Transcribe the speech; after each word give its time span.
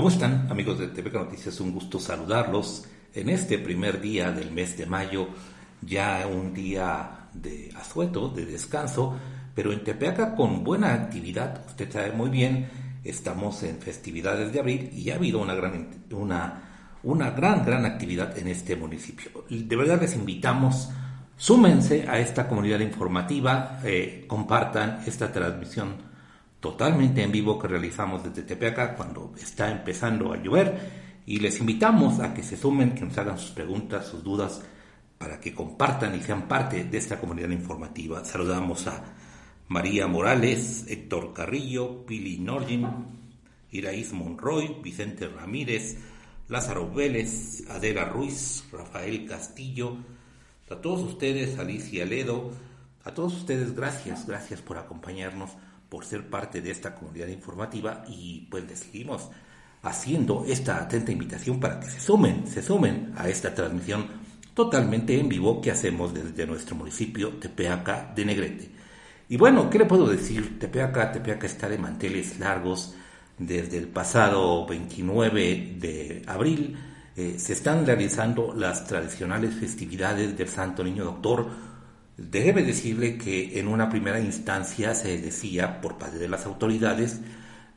¿Cómo 0.00 0.08
están 0.08 0.46
amigos 0.50 0.78
de 0.78 0.88
TVK 0.88 1.12
Noticias? 1.12 1.60
Un 1.60 1.72
gusto 1.72 2.00
saludarlos 2.00 2.86
en 3.12 3.28
este 3.28 3.58
primer 3.58 4.00
día 4.00 4.32
del 4.32 4.50
mes 4.50 4.78
de 4.78 4.86
mayo, 4.86 5.28
ya 5.82 6.26
un 6.26 6.54
día 6.54 7.28
de 7.34 7.70
asueto, 7.76 8.30
de 8.30 8.46
descanso, 8.46 9.14
pero 9.54 9.74
en 9.74 9.84
Tepeaca 9.84 10.34
con 10.34 10.64
buena 10.64 10.94
actividad, 10.94 11.66
usted 11.66 11.92
sabe 11.92 12.12
muy 12.12 12.30
bien, 12.30 12.70
estamos 13.04 13.62
en 13.62 13.76
festividades 13.76 14.54
de 14.54 14.60
abril 14.60 14.90
y 14.90 15.10
ha 15.10 15.16
habido 15.16 15.38
una 15.38 15.54
gran, 15.54 15.90
una, 16.12 16.96
una 17.02 17.32
gran, 17.32 17.66
gran 17.66 17.84
actividad 17.84 18.38
en 18.38 18.48
este 18.48 18.76
municipio. 18.76 19.44
De 19.50 19.76
verdad 19.76 20.00
les 20.00 20.14
invitamos, 20.14 20.88
súmense 21.36 22.08
a 22.08 22.18
esta 22.18 22.48
comunidad 22.48 22.80
informativa, 22.80 23.80
eh, 23.84 24.24
compartan 24.26 25.02
esta 25.06 25.30
transmisión 25.30 26.09
totalmente 26.60 27.22
en 27.22 27.32
vivo 27.32 27.58
que 27.58 27.68
realizamos 27.68 28.22
desde 28.22 28.42
Tepeaca 28.42 28.94
cuando 28.94 29.32
está 29.40 29.70
empezando 29.70 30.32
a 30.32 30.42
llover 30.42 31.10
y 31.26 31.38
les 31.40 31.58
invitamos 31.60 32.20
a 32.20 32.34
que 32.34 32.42
se 32.42 32.56
sumen, 32.56 32.94
que 32.94 33.04
nos 33.04 33.16
hagan 33.18 33.38
sus 33.38 33.50
preguntas, 33.50 34.06
sus 34.06 34.22
dudas, 34.22 34.62
para 35.18 35.40
que 35.40 35.54
compartan 35.54 36.14
y 36.14 36.22
sean 36.22 36.48
parte 36.48 36.84
de 36.84 36.98
esta 36.98 37.20
comunidad 37.20 37.50
informativa. 37.50 38.24
Saludamos 38.24 38.86
a 38.86 39.04
María 39.68 40.06
Morales, 40.06 40.86
Héctor 40.88 41.32
Carrillo, 41.32 42.04
Pili 42.06 42.38
Norgin, 42.38 42.86
Iraíz 43.70 44.12
Monroy, 44.12 44.76
Vicente 44.82 45.28
Ramírez, 45.28 45.98
Lázaro 46.48 46.90
Vélez, 46.90 47.64
Adela 47.70 48.06
Ruiz, 48.06 48.64
Rafael 48.72 49.26
Castillo, 49.26 49.96
a 50.70 50.76
todos 50.76 51.00
ustedes, 51.02 51.58
Alicia 51.58 52.04
Ledo, 52.04 52.50
a 53.04 53.12
todos 53.12 53.34
ustedes 53.34 53.74
gracias, 53.74 54.26
gracias 54.26 54.60
por 54.60 54.78
acompañarnos 54.78 55.50
por 55.90 56.06
ser 56.06 56.30
parte 56.30 56.62
de 56.62 56.70
esta 56.70 56.94
comunidad 56.94 57.28
informativa 57.28 58.04
y 58.08 58.46
pues 58.50 58.64
les 58.66 58.78
seguimos 58.78 59.28
haciendo 59.82 60.44
esta 60.46 60.78
atenta 60.78 61.12
invitación 61.12 61.58
para 61.58 61.80
que 61.80 61.88
se 61.88 62.00
sumen, 62.00 62.46
se 62.46 62.62
sumen 62.62 63.12
a 63.16 63.28
esta 63.28 63.54
transmisión 63.54 64.06
totalmente 64.54 65.18
en 65.18 65.28
vivo 65.28 65.60
que 65.60 65.70
hacemos 65.70 66.14
desde 66.14 66.46
nuestro 66.46 66.76
municipio 66.76 67.30
Tepeaca 67.30 68.12
de 68.14 68.24
Negrete. 68.24 68.70
Y 69.28 69.36
bueno, 69.36 69.70
¿qué 69.70 69.78
le 69.78 69.86
puedo 69.86 70.06
decir? 70.06 70.58
Tepeaca, 70.58 71.12
Tepeaca 71.12 71.46
está 71.46 71.68
de 71.68 71.78
manteles 71.78 72.38
largos 72.38 72.94
desde 73.38 73.78
el 73.78 73.88
pasado 73.88 74.66
29 74.66 75.76
de 75.78 76.22
abril. 76.26 76.76
Eh, 77.16 77.36
se 77.38 77.54
están 77.54 77.86
realizando 77.86 78.54
las 78.54 78.86
tradicionales 78.86 79.54
festividades 79.54 80.36
del 80.36 80.48
Santo 80.48 80.84
Niño 80.84 81.04
Doctor, 81.04 81.48
Déjeme 82.28 82.62
decirle 82.62 83.16
que 83.16 83.58
en 83.58 83.66
una 83.66 83.88
primera 83.88 84.20
instancia 84.20 84.94
se 84.94 85.16
decía 85.16 85.80
por 85.80 85.96
parte 85.96 86.18
de 86.18 86.28
las 86.28 86.44
autoridades 86.44 87.22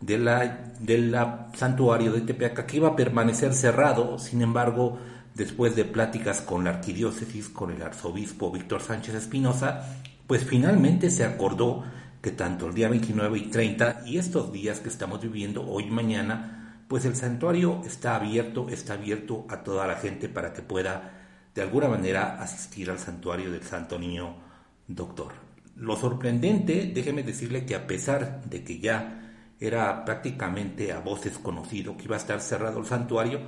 de 0.01 0.17
la, 0.17 0.73
del 0.81 1.15
santuario 1.55 2.11
de 2.11 2.21
Tepeaca 2.21 2.65
que 2.65 2.75
iba 2.75 2.89
a 2.89 2.95
permanecer 2.97 3.53
cerrado, 3.53 4.19
sin 4.19 4.41
embargo, 4.41 4.99
después 5.33 5.77
de 5.77 5.85
pláticas 5.85 6.41
con 6.41 6.65
la 6.65 6.71
arquidiócesis, 6.71 7.47
con 7.47 7.71
el 7.71 7.81
arzobispo 7.81 8.51
Víctor 8.51 8.81
Sánchez 8.81 9.15
Espinosa, 9.15 9.85
pues 10.27 10.43
finalmente 10.43 11.09
se 11.09 11.23
acordó 11.23 11.85
que 12.21 12.31
tanto 12.31 12.67
el 12.67 12.73
día 12.73 12.89
29 12.89 13.37
y 13.37 13.49
30 13.49 14.01
y 14.05 14.17
estos 14.17 14.51
días 14.51 14.81
que 14.81 14.89
estamos 14.89 15.21
viviendo 15.21 15.65
hoy 15.65 15.85
y 15.85 15.91
mañana, 15.91 16.83
pues 16.89 17.05
el 17.05 17.15
santuario 17.15 17.81
está 17.85 18.17
abierto, 18.17 18.67
está 18.67 18.95
abierto 18.95 19.45
a 19.49 19.63
toda 19.63 19.87
la 19.87 19.95
gente 19.95 20.27
para 20.27 20.51
que 20.51 20.61
pueda 20.61 21.21
de 21.55 21.61
alguna 21.61 21.87
manera 21.87 22.41
asistir 22.41 22.89
al 22.89 22.99
santuario 22.99 23.51
del 23.51 23.63
Santo 23.63 23.99
Niño 23.99 24.42
Doctor. 24.87 25.33
Lo 25.75 25.95
sorprendente, 25.95 26.91
déjeme 26.93 27.23
decirle 27.23 27.65
que 27.65 27.75
a 27.75 27.87
pesar 27.87 28.43
de 28.45 28.63
que 28.63 28.79
ya 28.79 29.19
era 29.59 30.05
prácticamente 30.05 30.91
a 30.91 30.99
voces 30.99 31.37
conocido 31.39 31.97
que 31.97 32.05
iba 32.05 32.15
a 32.15 32.19
estar 32.19 32.41
cerrado 32.41 32.79
el 32.79 32.85
santuario, 32.85 33.41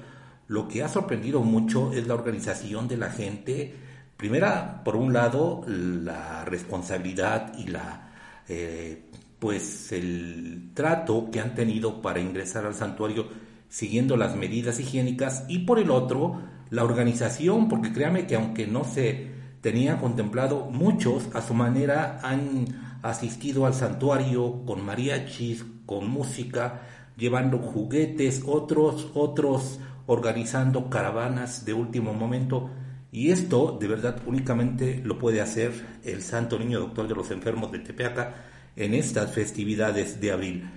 lo 0.47 0.67
que 0.67 0.83
ha 0.83 0.89
sorprendido 0.89 1.41
mucho 1.41 1.91
es 1.93 2.07
la 2.07 2.13
organización 2.13 2.87
de 2.87 2.97
la 2.97 3.09
gente. 3.09 3.75
Primera, 4.17 4.83
por 4.83 4.95
un 4.95 5.13
lado, 5.13 5.63
la 5.67 6.45
responsabilidad 6.45 7.53
y 7.57 7.67
la 7.67 8.11
eh, 8.47 9.05
pues 9.39 9.91
el 9.91 10.71
trato 10.73 11.29
que 11.31 11.39
han 11.39 11.55
tenido 11.55 12.01
para 12.01 12.19
ingresar 12.19 12.65
al 12.65 12.75
santuario 12.75 13.27
siguiendo 13.69 14.17
las 14.17 14.35
medidas 14.35 14.79
higiénicas 14.79 15.45
y 15.47 15.59
por 15.59 15.79
el 15.79 15.91
otro 15.91 16.41
la 16.69 16.83
organización, 16.83 17.67
porque 17.67 17.91
créame 17.91 18.25
que 18.25 18.35
aunque 18.35 18.67
no 18.67 18.83
se 18.83 19.31
tenía 19.65 19.97
contemplado, 19.97 20.69
muchos 20.69 21.23
a 21.33 21.41
su 21.41 21.55
manera 21.55 22.19
han 22.21 22.99
asistido 23.01 23.65
al 23.65 23.73
santuario 23.73 24.63
con 24.63 24.85
mariachis, 24.85 25.65
con 25.87 26.07
música, 26.07 26.81
llevando 27.17 27.57
juguetes, 27.57 28.43
otros, 28.45 29.09
otros 29.15 29.79
organizando 30.05 30.87
caravanas 30.91 31.65
de 31.65 31.73
último 31.73 32.13
momento. 32.13 32.69
Y 33.11 33.31
esto 33.31 33.75
de 33.81 33.87
verdad 33.87 34.21
únicamente 34.27 35.01
lo 35.03 35.17
puede 35.17 35.41
hacer 35.41 35.71
el 36.03 36.21
Santo 36.21 36.59
Niño 36.59 36.79
Doctor 36.79 37.07
de 37.07 37.15
los 37.15 37.31
Enfermos 37.31 37.71
de 37.71 37.79
Tepeaca 37.79 38.35
en 38.75 38.93
estas 38.93 39.33
festividades 39.33 40.21
de 40.21 40.31
abril. 40.31 40.69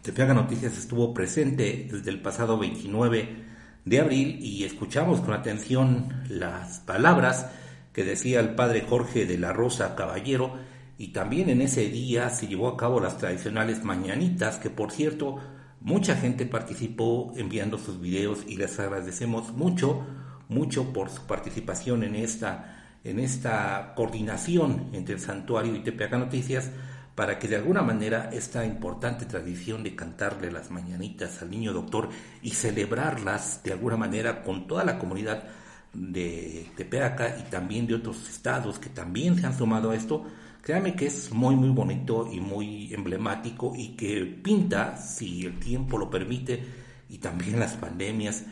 Tepeaca 0.00 0.32
Noticias 0.32 0.78
estuvo 0.78 1.12
presente 1.12 1.88
desde 1.92 2.08
el 2.08 2.22
pasado 2.22 2.56
29 2.56 3.44
de 3.84 4.00
abril 4.00 4.38
y 4.40 4.64
escuchamos 4.64 5.20
con 5.20 5.34
atención 5.34 6.24
las 6.30 6.78
palabras 6.78 7.50
que 7.96 8.04
decía 8.04 8.40
el 8.40 8.54
padre 8.54 8.84
Jorge 8.86 9.24
de 9.24 9.38
la 9.38 9.54
Rosa 9.54 9.94
Caballero 9.94 10.52
y 10.98 11.14
también 11.14 11.48
en 11.48 11.62
ese 11.62 11.88
día 11.88 12.28
se 12.28 12.46
llevó 12.46 12.68
a 12.68 12.76
cabo 12.76 13.00
las 13.00 13.16
tradicionales 13.16 13.84
mañanitas 13.84 14.58
que 14.58 14.68
por 14.68 14.92
cierto 14.92 15.36
mucha 15.80 16.14
gente 16.14 16.44
participó 16.44 17.32
enviando 17.36 17.78
sus 17.78 17.98
videos 17.98 18.44
y 18.46 18.58
les 18.58 18.78
agradecemos 18.78 19.54
mucho 19.54 20.06
mucho 20.50 20.92
por 20.92 21.08
su 21.08 21.22
participación 21.26 22.02
en 22.02 22.16
esta 22.16 22.98
en 23.02 23.18
esta 23.18 23.94
coordinación 23.96 24.90
entre 24.92 25.14
el 25.14 25.20
santuario 25.20 25.74
y 25.74 25.82
Tepeaca 25.82 26.18
Noticias 26.18 26.70
para 27.14 27.38
que 27.38 27.48
de 27.48 27.56
alguna 27.56 27.80
manera 27.80 28.28
esta 28.30 28.66
importante 28.66 29.24
tradición 29.24 29.82
de 29.82 29.96
cantarle 29.96 30.52
las 30.52 30.70
mañanitas 30.70 31.40
al 31.40 31.50
niño 31.50 31.72
doctor 31.72 32.10
y 32.42 32.50
celebrarlas 32.50 33.62
de 33.64 33.72
alguna 33.72 33.96
manera 33.96 34.42
con 34.42 34.66
toda 34.66 34.84
la 34.84 34.98
comunidad 34.98 35.44
de 35.96 36.66
Tepeaca 36.76 37.36
y 37.38 37.50
también 37.50 37.86
de 37.86 37.94
otros 37.94 38.28
estados 38.28 38.78
que 38.78 38.90
también 38.90 39.36
se 39.36 39.46
han 39.46 39.56
sumado 39.56 39.90
a 39.90 39.96
esto, 39.96 40.24
créame 40.62 40.94
que 40.94 41.06
es 41.06 41.32
muy 41.32 41.56
muy 41.56 41.70
bonito 41.70 42.28
y 42.30 42.40
muy 42.40 42.92
emblemático 42.92 43.72
y 43.74 43.96
que 43.96 44.24
pinta, 44.24 44.96
si 44.96 45.46
el 45.46 45.58
tiempo 45.58 45.98
lo 45.98 46.10
permite 46.10 46.62
y 47.08 47.18
también 47.18 47.58
las 47.58 47.74
pandemias, 47.74 48.44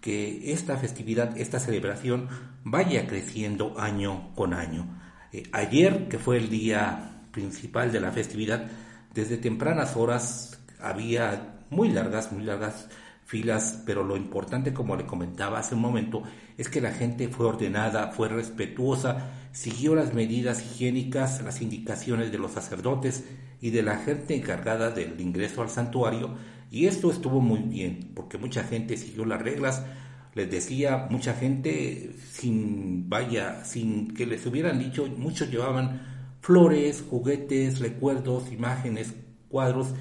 que 0.00 0.52
esta 0.52 0.76
festividad, 0.76 1.36
esta 1.38 1.58
celebración 1.60 2.28
vaya 2.64 3.06
creciendo 3.06 3.78
año 3.78 4.34
con 4.34 4.52
año. 4.52 5.00
Eh, 5.32 5.44
ayer, 5.52 6.08
que 6.08 6.18
fue 6.18 6.36
el 6.36 6.50
día 6.50 7.22
principal 7.30 7.92
de 7.92 8.00
la 8.00 8.12
festividad, 8.12 8.66
desde 9.14 9.36
tempranas 9.36 9.96
horas 9.96 10.60
había 10.80 11.54
muy 11.70 11.90
largas, 11.90 12.32
muy 12.32 12.44
largas 12.44 12.88
filas, 13.32 13.82
pero 13.86 14.04
lo 14.04 14.18
importante, 14.18 14.74
como 14.74 14.94
le 14.94 15.06
comentaba 15.06 15.58
hace 15.58 15.74
un 15.74 15.80
momento, 15.80 16.22
es 16.58 16.68
que 16.68 16.82
la 16.82 16.92
gente 16.92 17.28
fue 17.28 17.46
ordenada, 17.46 18.08
fue 18.08 18.28
respetuosa, 18.28 19.30
siguió 19.52 19.94
las 19.94 20.12
medidas 20.12 20.62
higiénicas, 20.62 21.42
las 21.42 21.62
indicaciones 21.62 22.30
de 22.30 22.36
los 22.36 22.52
sacerdotes 22.52 23.24
y 23.62 23.70
de 23.70 23.82
la 23.82 23.96
gente 23.96 24.36
encargada 24.36 24.90
del 24.90 25.18
ingreso 25.18 25.62
al 25.62 25.70
santuario, 25.70 26.36
y 26.70 26.84
esto 26.84 27.10
estuvo 27.10 27.40
muy 27.40 27.60
bien, 27.60 28.10
porque 28.14 28.36
mucha 28.36 28.64
gente 28.64 28.98
siguió 28.98 29.24
las 29.24 29.40
reglas, 29.40 29.82
les 30.34 30.50
decía, 30.50 31.06
mucha 31.08 31.32
gente 31.32 32.14
sin, 32.30 33.08
vaya, 33.08 33.64
sin 33.64 34.12
que 34.12 34.26
les 34.26 34.44
hubieran 34.44 34.78
dicho, 34.78 35.06
muchos 35.06 35.50
llevaban 35.50 36.36
flores, 36.42 37.02
juguetes, 37.08 37.78
recuerdos, 37.78 38.52
imágenes, 38.52 39.14
cuadros, 39.48 39.94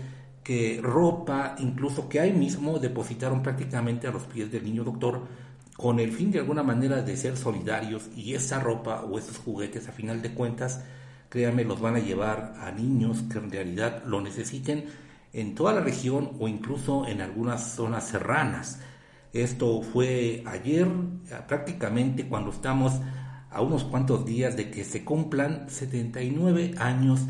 que 0.44 0.80
ropa, 0.82 1.56
incluso 1.60 2.10
que 2.10 2.20
ahí 2.20 2.34
mismo 2.34 2.80
depositaron 2.80 3.44
prácticamente 3.44 4.08
a 4.08 4.12
los 4.12 4.24
pies 4.24 4.52
del 4.52 4.64
niño 4.64 4.84
doctor 4.84 5.22
con 5.78 6.00
el 6.00 6.12
fin 6.12 6.32
de 6.32 6.40
alguna 6.40 6.64
manera 6.64 7.02
de 7.02 7.18
ser 7.18 7.38
solidarios 7.38 8.10
y 8.16 8.34
esa 8.34 8.60
ropa 8.60 9.02
o 9.02 9.18
esos 9.18 9.38
juguetes 9.38 9.88
a 9.88 9.92
final 9.92 10.22
de 10.22 10.34
cuentas, 10.34 10.84
créanme, 11.30 11.64
los 11.64 11.82
van 11.82 11.96
a 11.96 12.00
llevar 12.00 12.54
a 12.60 12.72
niños 12.72 13.24
que 13.32 13.40
en 13.40 13.52
realidad 13.52 14.04
lo 14.06 14.22
necesiten 14.22 14.86
en 15.34 15.56
toda 15.56 15.74
la 15.74 15.82
región 15.82 16.32
o 16.40 16.48
incluso 16.48 17.08
en 17.08 17.22
algunas 17.22 17.74
zonas 17.74 18.08
serranas. 18.08 18.80
Esto 19.34 19.82
fue 19.82 20.44
ayer, 20.46 20.88
prácticamente 21.48 22.28
cuando 22.28 22.52
estamos 22.52 23.00
a 23.50 23.62
unos 23.62 23.84
cuantos 23.84 24.26
días 24.26 24.56
de 24.58 24.70
que 24.70 24.84
se 24.84 25.04
cumplan 25.04 25.70
79 25.70 26.76
años 26.78 27.22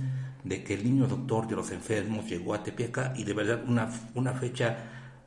de 0.43 0.63
que 0.63 0.73
el 0.73 0.83
niño 0.83 1.07
doctor 1.07 1.47
de 1.47 1.55
los 1.55 1.71
enfermos 1.71 2.27
llegó 2.27 2.53
a 2.53 2.63
Tepeaca 2.63 3.13
y 3.15 3.23
de 3.23 3.33
verdad 3.33 3.63
una, 3.67 3.89
una 4.15 4.33
fecha 4.33 4.77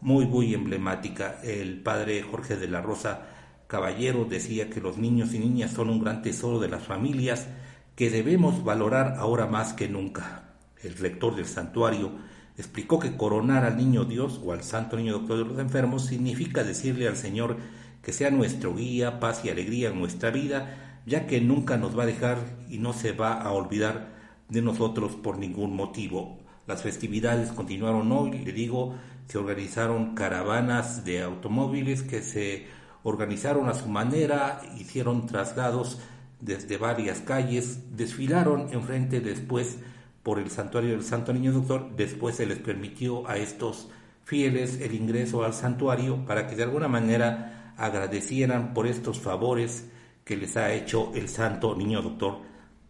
muy, 0.01 0.27
muy 0.27 0.55
emblemática. 0.55 1.41
El 1.43 1.81
padre 1.81 2.23
Jorge 2.23 2.57
de 2.57 2.69
la 2.69 2.81
Rosa 2.81 3.27
Caballero 3.67 4.25
decía 4.25 4.69
que 4.69 4.81
los 4.81 4.99
niños 4.99 5.35
y 5.35 5.39
niñas 5.39 5.73
son 5.73 5.89
un 5.89 6.03
gran 6.03 6.23
tesoro 6.23 6.61
de 6.61 6.69
las 6.69 6.83
familias 6.83 7.49
que 7.97 8.11
debemos 8.11 8.65
valorar 8.65 9.17
ahora 9.19 9.47
más 9.47 9.73
que 9.73 9.89
nunca. 9.89 10.51
El 10.83 10.97
rector 10.97 11.37
del 11.37 11.47
santuario, 11.47 12.13
explicó 12.57 12.99
que 12.99 13.17
coronar 13.17 13.65
al 13.65 13.77
niño 13.77 14.05
Dios 14.05 14.41
o 14.45 14.53
al 14.53 14.63
santo 14.63 14.97
niño 14.97 15.13
doctor 15.15 15.39
de 15.39 15.45
los 15.45 15.59
enfermos 15.59 16.07
significa 16.07 16.63
decirle 16.63 17.09
al 17.09 17.17
Señor 17.17 17.57
que 18.03 18.13
sea 18.13 18.31
nuestro 18.31 18.75
guía, 18.75 19.19
paz 19.19 19.45
y 19.45 19.49
alegría 19.49 19.89
en 19.89 19.99
nuestra 19.99 20.31
vida, 20.31 21.01
ya 21.07 21.27
que 21.27 21.41
nunca 21.41 21.77
nos 21.77 21.99
va 21.99 22.03
a 22.03 22.07
dejar 22.07 22.39
y 22.69 22.79
no 22.79 22.93
se 22.93 23.13
va 23.13 23.33
a 23.41 23.51
olvidar 23.53 24.14
de 24.49 24.63
nosotros 24.63 25.13
por 25.17 25.39
ningún 25.39 25.75
motivo. 25.75 26.39
Las 26.67 26.83
festividades 26.83 27.53
continuaron 27.53 28.11
hoy, 28.13 28.39
le 28.39 28.53
digo, 28.53 28.95
se 29.27 29.39
organizaron 29.39 30.15
caravanas 30.15 31.05
de 31.05 31.23
automóviles 31.23 32.03
que 32.03 32.23
se 32.23 32.67
organizaron 33.03 33.69
a 33.69 33.75
su 33.75 33.89
manera, 33.89 34.63
hicieron 34.79 35.27
traslados 35.27 36.01
desde 36.41 36.79
varias 36.79 37.21
calles, 37.21 37.97
desfilaron 37.97 38.69
enfrente 38.73 39.21
después 39.21 39.79
por 40.23 40.39
el 40.39 40.51
santuario 40.51 40.93
del 40.93 41.05
Santo 41.05 41.33
Niño 41.33 41.53
Doctor, 41.53 41.95
después 41.97 42.37
se 42.37 42.47
les 42.47 42.59
permitió 42.59 43.29
a 43.29 43.37
estos 43.37 43.89
fieles 44.25 44.81
el 44.81 44.95
ingreso 44.95 45.45
al 45.45 45.53
santuario 45.53 46.25
para 46.25 46.47
que 46.47 46.57
de 46.57 46.63
alguna 46.63 46.89
manera 46.89 47.75
agradecieran 47.77 48.73
por 48.73 48.87
estos 48.87 49.21
favores 49.21 49.87
que 50.25 50.37
les 50.37 50.57
ha 50.57 50.73
hecho 50.73 51.13
el 51.15 51.29
Santo 51.29 51.77
Niño 51.77 52.01
Doctor 52.01 52.39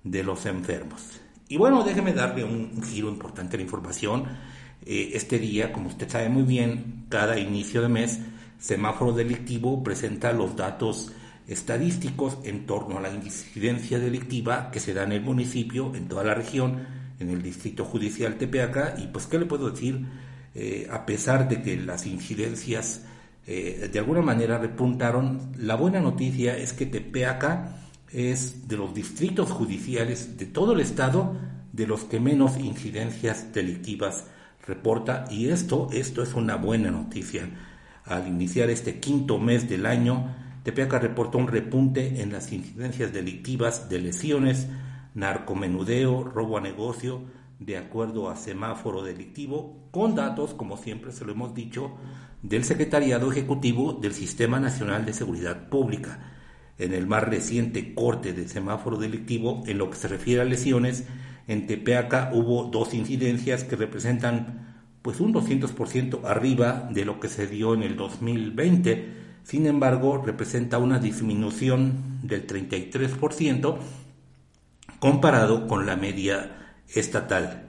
de 0.04 0.22
los 0.22 0.46
enfermos. 0.46 1.23
Y 1.54 1.56
bueno, 1.56 1.84
déjeme 1.84 2.12
darle 2.12 2.42
un, 2.42 2.82
giro 2.82 3.08
importante 3.08 3.54
a 3.54 3.58
la 3.58 3.62
información. 3.62 4.24
Eh, 4.84 5.12
este 5.14 5.38
día, 5.38 5.72
como 5.72 5.86
usted 5.86 6.08
sabe 6.08 6.28
muy 6.28 6.42
bien, 6.42 7.04
cada 7.08 7.38
inicio 7.38 7.80
de 7.80 7.88
mes, 7.88 8.18
Semáforo 8.58 9.12
Delictivo 9.12 9.80
presenta 9.84 10.32
los 10.32 10.56
datos 10.56 11.12
estadísticos 11.46 12.38
en 12.42 12.66
torno 12.66 12.98
a 12.98 13.02
la 13.02 13.14
incidencia 13.14 14.00
delictiva 14.00 14.72
que 14.72 14.80
se 14.80 14.94
da 14.94 15.04
en 15.04 15.12
el 15.12 15.20
municipio, 15.20 15.94
en 15.94 16.08
toda 16.08 16.24
la 16.24 16.34
región, 16.34 16.88
en 17.20 17.30
el 17.30 17.40
Distrito 17.40 17.84
Judicial 17.84 18.34
Tepeaca 18.34 18.96
y 18.98 19.06
pues 19.06 19.28
qué 19.28 19.38
le 19.38 19.46
puedo 19.46 19.70
decir, 19.70 20.04
eh, 20.56 20.88
a 20.90 21.06
pesar 21.06 21.48
de 21.48 21.62
que 21.62 21.76
las 21.76 22.04
incidencias 22.04 23.04
eh, 23.46 23.88
de 23.92 23.98
alguna 24.00 24.22
manera 24.22 24.58
repuntaron, 24.58 25.52
la 25.56 25.76
buena 25.76 26.00
noticia 26.00 26.58
es 26.58 26.72
que 26.72 26.86
Tepeaca 26.86 27.83
es 28.12 28.68
de 28.68 28.76
los 28.76 28.94
distritos 28.94 29.50
judiciales 29.50 30.36
de 30.38 30.46
todo 30.46 30.72
el 30.72 30.80
estado 30.80 31.36
de 31.72 31.86
los 31.86 32.04
que 32.04 32.20
menos 32.20 32.56
incidencias 32.58 33.52
delictivas 33.52 34.26
reporta 34.66 35.24
y 35.30 35.48
esto, 35.48 35.88
esto 35.92 36.22
es 36.22 36.34
una 36.34 36.56
buena 36.56 36.90
noticia. 36.90 37.48
Al 38.04 38.28
iniciar 38.28 38.70
este 38.70 39.00
quinto 39.00 39.38
mes 39.38 39.68
del 39.68 39.86
año, 39.86 40.34
Tepeaca 40.62 40.98
reportó 40.98 41.38
un 41.38 41.48
repunte 41.48 42.22
en 42.22 42.32
las 42.32 42.52
incidencias 42.52 43.12
delictivas 43.12 43.88
de 43.88 43.98
lesiones, 43.98 44.68
narcomenudeo, 45.14 46.24
robo 46.24 46.58
a 46.58 46.60
negocio, 46.60 47.22
de 47.58 47.76
acuerdo 47.76 48.28
a 48.28 48.36
semáforo 48.36 49.02
delictivo, 49.02 49.88
con 49.90 50.14
datos, 50.14 50.54
como 50.54 50.76
siempre 50.76 51.12
se 51.12 51.24
lo 51.24 51.32
hemos 51.32 51.54
dicho, 51.54 51.92
del 52.42 52.64
Secretariado 52.64 53.30
Ejecutivo 53.30 53.94
del 53.94 54.12
Sistema 54.12 54.60
Nacional 54.60 55.04
de 55.06 55.12
Seguridad 55.12 55.68
Pública. 55.68 56.33
En 56.78 56.92
el 56.92 57.06
más 57.06 57.22
reciente 57.22 57.94
corte 57.94 58.32
del 58.32 58.48
semáforo 58.48 58.96
delictivo, 58.96 59.62
en 59.66 59.78
lo 59.78 59.90
que 59.90 59.96
se 59.96 60.08
refiere 60.08 60.42
a 60.42 60.44
lesiones, 60.44 61.04
en 61.46 61.66
Tepeaca 61.66 62.30
hubo 62.32 62.64
dos 62.64 62.94
incidencias 62.94 63.64
que 63.64 63.76
representan 63.76 64.82
pues 65.02 65.20
un 65.20 65.34
200% 65.34 66.24
arriba 66.24 66.88
de 66.90 67.04
lo 67.04 67.20
que 67.20 67.28
se 67.28 67.46
dio 67.46 67.74
en 67.74 67.82
el 67.82 67.96
2020. 67.96 69.24
Sin 69.44 69.66
embargo, 69.66 70.22
representa 70.24 70.78
una 70.78 70.98
disminución 70.98 72.20
del 72.22 72.46
33% 72.46 73.76
comparado 74.98 75.68
con 75.68 75.84
la 75.84 75.96
media 75.96 76.78
estatal. 76.88 77.68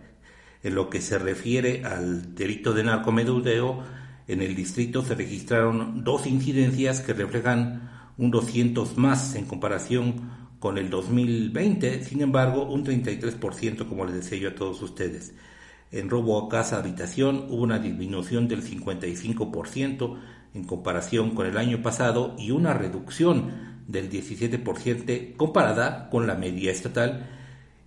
En 0.63 0.75
lo 0.75 0.89
que 0.89 1.01
se 1.01 1.19
refiere 1.19 1.83
al 1.83 2.33
delito 2.33 2.73
de 2.73 2.85
narcomedudeo, 2.85 3.83
en 4.27 4.41
el 4.41 4.55
distrito 4.55 5.03
se 5.03 5.15
registraron 5.15 6.03
dos 6.05 6.25
incidencias 6.25 7.01
que 7.01 7.13
reflejan 7.13 7.94
un 8.17 8.31
200 8.31 8.97
más 8.97 9.35
en 9.35 9.45
comparación 9.45 10.31
con 10.59 10.77
el 10.77 10.89
2020, 10.89 12.03
sin 12.03 12.21
embargo, 12.21 12.63
un 12.65 12.83
33%, 12.85 13.87
como 13.87 14.05
les 14.05 14.15
decía 14.15 14.37
yo 14.37 14.49
a 14.49 14.55
todos 14.55 14.81
ustedes. 14.81 15.33
En 15.91 16.09
robo 16.09 16.45
a 16.45 16.49
casa 16.49 16.77
habitación 16.77 17.45
hubo 17.49 17.63
una 17.63 17.79
disminución 17.79 18.47
del 18.47 18.63
55% 18.63 20.17
en 20.53 20.63
comparación 20.63 21.31
con 21.31 21.45
el 21.45 21.57
año 21.57 21.81
pasado 21.81 22.35
y 22.39 22.51
una 22.51 22.73
reducción 22.73 23.75
del 23.87 24.09
17% 24.09 25.35
comparada 25.35 26.09
con 26.09 26.27
la 26.27 26.35
media 26.35 26.71
estatal. 26.71 27.29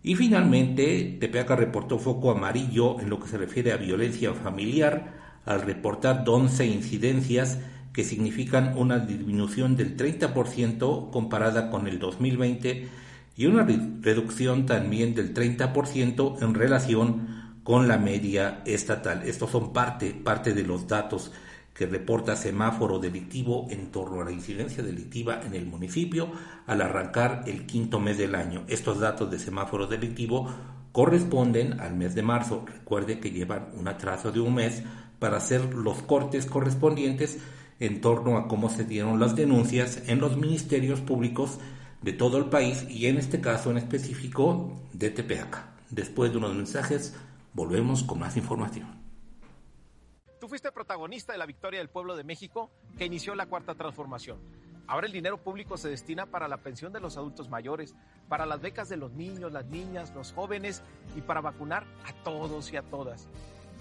Y 0.02 0.14
finalmente, 0.14 1.16
Tepeaca 1.18 1.56
reportó 1.56 1.98
foco 1.98 2.30
amarillo 2.30 3.00
en 3.00 3.10
lo 3.10 3.18
que 3.18 3.28
se 3.28 3.38
refiere 3.38 3.72
a 3.72 3.76
violencia 3.76 4.32
familiar 4.34 5.40
al 5.44 5.62
reportar 5.62 6.24
11 6.26 6.66
incidencias 6.66 7.58
que 7.98 8.04
significan 8.04 8.78
una 8.78 9.00
disminución 9.00 9.74
del 9.74 9.96
30% 9.96 11.10
comparada 11.10 11.68
con 11.68 11.88
el 11.88 11.98
2020 11.98 12.88
y 13.36 13.46
una 13.46 13.64
reducción 13.64 14.66
también 14.66 15.16
del 15.16 15.34
30% 15.34 16.40
en 16.40 16.54
relación 16.54 17.58
con 17.64 17.88
la 17.88 17.98
media 17.98 18.62
estatal. 18.66 19.24
Estos 19.24 19.50
son 19.50 19.72
parte, 19.72 20.14
parte 20.14 20.54
de 20.54 20.62
los 20.62 20.86
datos 20.86 21.32
que 21.74 21.86
reporta 21.86 22.36
semáforo 22.36 23.00
delictivo 23.00 23.66
en 23.68 23.90
torno 23.90 24.20
a 24.20 24.26
la 24.26 24.30
incidencia 24.30 24.84
delictiva 24.84 25.40
en 25.44 25.56
el 25.56 25.66
municipio 25.66 26.30
al 26.68 26.82
arrancar 26.82 27.42
el 27.48 27.66
quinto 27.66 27.98
mes 27.98 28.16
del 28.16 28.36
año. 28.36 28.62
Estos 28.68 29.00
datos 29.00 29.28
de 29.28 29.40
semáforo 29.40 29.88
delictivo 29.88 30.48
corresponden 30.92 31.80
al 31.80 31.96
mes 31.96 32.14
de 32.14 32.22
marzo. 32.22 32.64
Recuerde 32.64 33.18
que 33.18 33.32
llevan 33.32 33.70
un 33.74 33.88
atraso 33.88 34.30
de 34.30 34.38
un 34.38 34.54
mes 34.54 34.84
para 35.18 35.38
hacer 35.38 35.74
los 35.74 36.00
cortes 36.02 36.46
correspondientes 36.46 37.40
en 37.80 38.00
torno 38.00 38.36
a 38.36 38.48
cómo 38.48 38.70
se 38.70 38.84
dieron 38.84 39.20
las 39.20 39.36
denuncias 39.36 40.02
en 40.08 40.20
los 40.20 40.36
ministerios 40.36 41.00
públicos 41.00 41.58
de 42.02 42.12
todo 42.12 42.38
el 42.38 42.46
país 42.46 42.86
y 42.88 43.06
en 43.06 43.18
este 43.18 43.40
caso 43.40 43.70
en 43.70 43.78
específico 43.78 44.72
de 44.92 45.10
Tepeaca. 45.10 45.74
Después 45.90 46.32
de 46.32 46.38
unos 46.38 46.54
mensajes 46.54 47.16
volvemos 47.54 48.02
con 48.02 48.18
más 48.18 48.36
información. 48.36 48.98
Tú 50.40 50.48
fuiste 50.48 50.70
protagonista 50.70 51.32
de 51.32 51.38
la 51.38 51.46
victoria 51.46 51.80
del 51.80 51.88
pueblo 51.88 52.16
de 52.16 52.24
México 52.24 52.70
que 52.96 53.06
inició 53.06 53.34
la 53.34 53.46
cuarta 53.46 53.74
transformación. 53.74 54.38
Ahora 54.86 55.06
el 55.06 55.12
dinero 55.12 55.36
público 55.36 55.76
se 55.76 55.90
destina 55.90 56.26
para 56.26 56.48
la 56.48 56.58
pensión 56.58 56.92
de 56.92 57.00
los 57.00 57.18
adultos 57.18 57.50
mayores, 57.50 57.94
para 58.28 58.46
las 58.46 58.60
becas 58.60 58.88
de 58.88 58.96
los 58.96 59.12
niños, 59.12 59.52
las 59.52 59.66
niñas, 59.66 60.14
los 60.14 60.32
jóvenes 60.32 60.82
y 61.14 61.20
para 61.20 61.42
vacunar 61.42 61.84
a 62.06 62.12
todos 62.24 62.72
y 62.72 62.76
a 62.76 62.82
todas. 62.82 63.28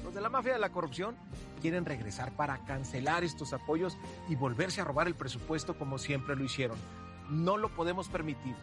Los 0.04 0.14
de 0.14 0.22
la 0.22 0.30
mafia 0.30 0.54
de 0.54 0.60
la 0.60 0.72
corrupción 0.72 1.16
quieren 1.62 1.86
regresar 1.86 2.32
para 2.32 2.58
cancelar 2.66 3.24
estos 3.24 3.54
apoyos 3.54 3.98
y 4.30 4.36
volverse 4.36 4.82
a 4.82 4.84
robar 4.84 5.08
el 5.08 5.16
presupuesto 5.16 5.78
como 5.78 5.98
siempre 5.98 6.36
lo 6.36 6.44
hicieron. 6.44 6.78
No 7.30 7.58
lo 7.58 7.70
podemos 7.70 8.08
permitir. 8.08 8.56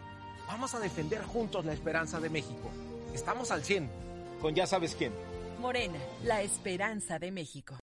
Vamos 0.46 0.74
a 0.74 0.80
defender 0.80 1.22
juntos 1.22 1.64
la 1.64 1.72
esperanza 1.72 2.20
de 2.20 2.30
México. 2.30 2.70
Estamos 3.14 3.50
al 3.50 3.62
100, 3.62 3.90
con 4.40 4.54
ya 4.54 4.66
sabes 4.66 4.94
quién. 4.94 5.12
Morena, 5.60 5.98
la 6.24 6.42
esperanza 6.42 7.18
de 7.18 7.30
México. 7.30 7.76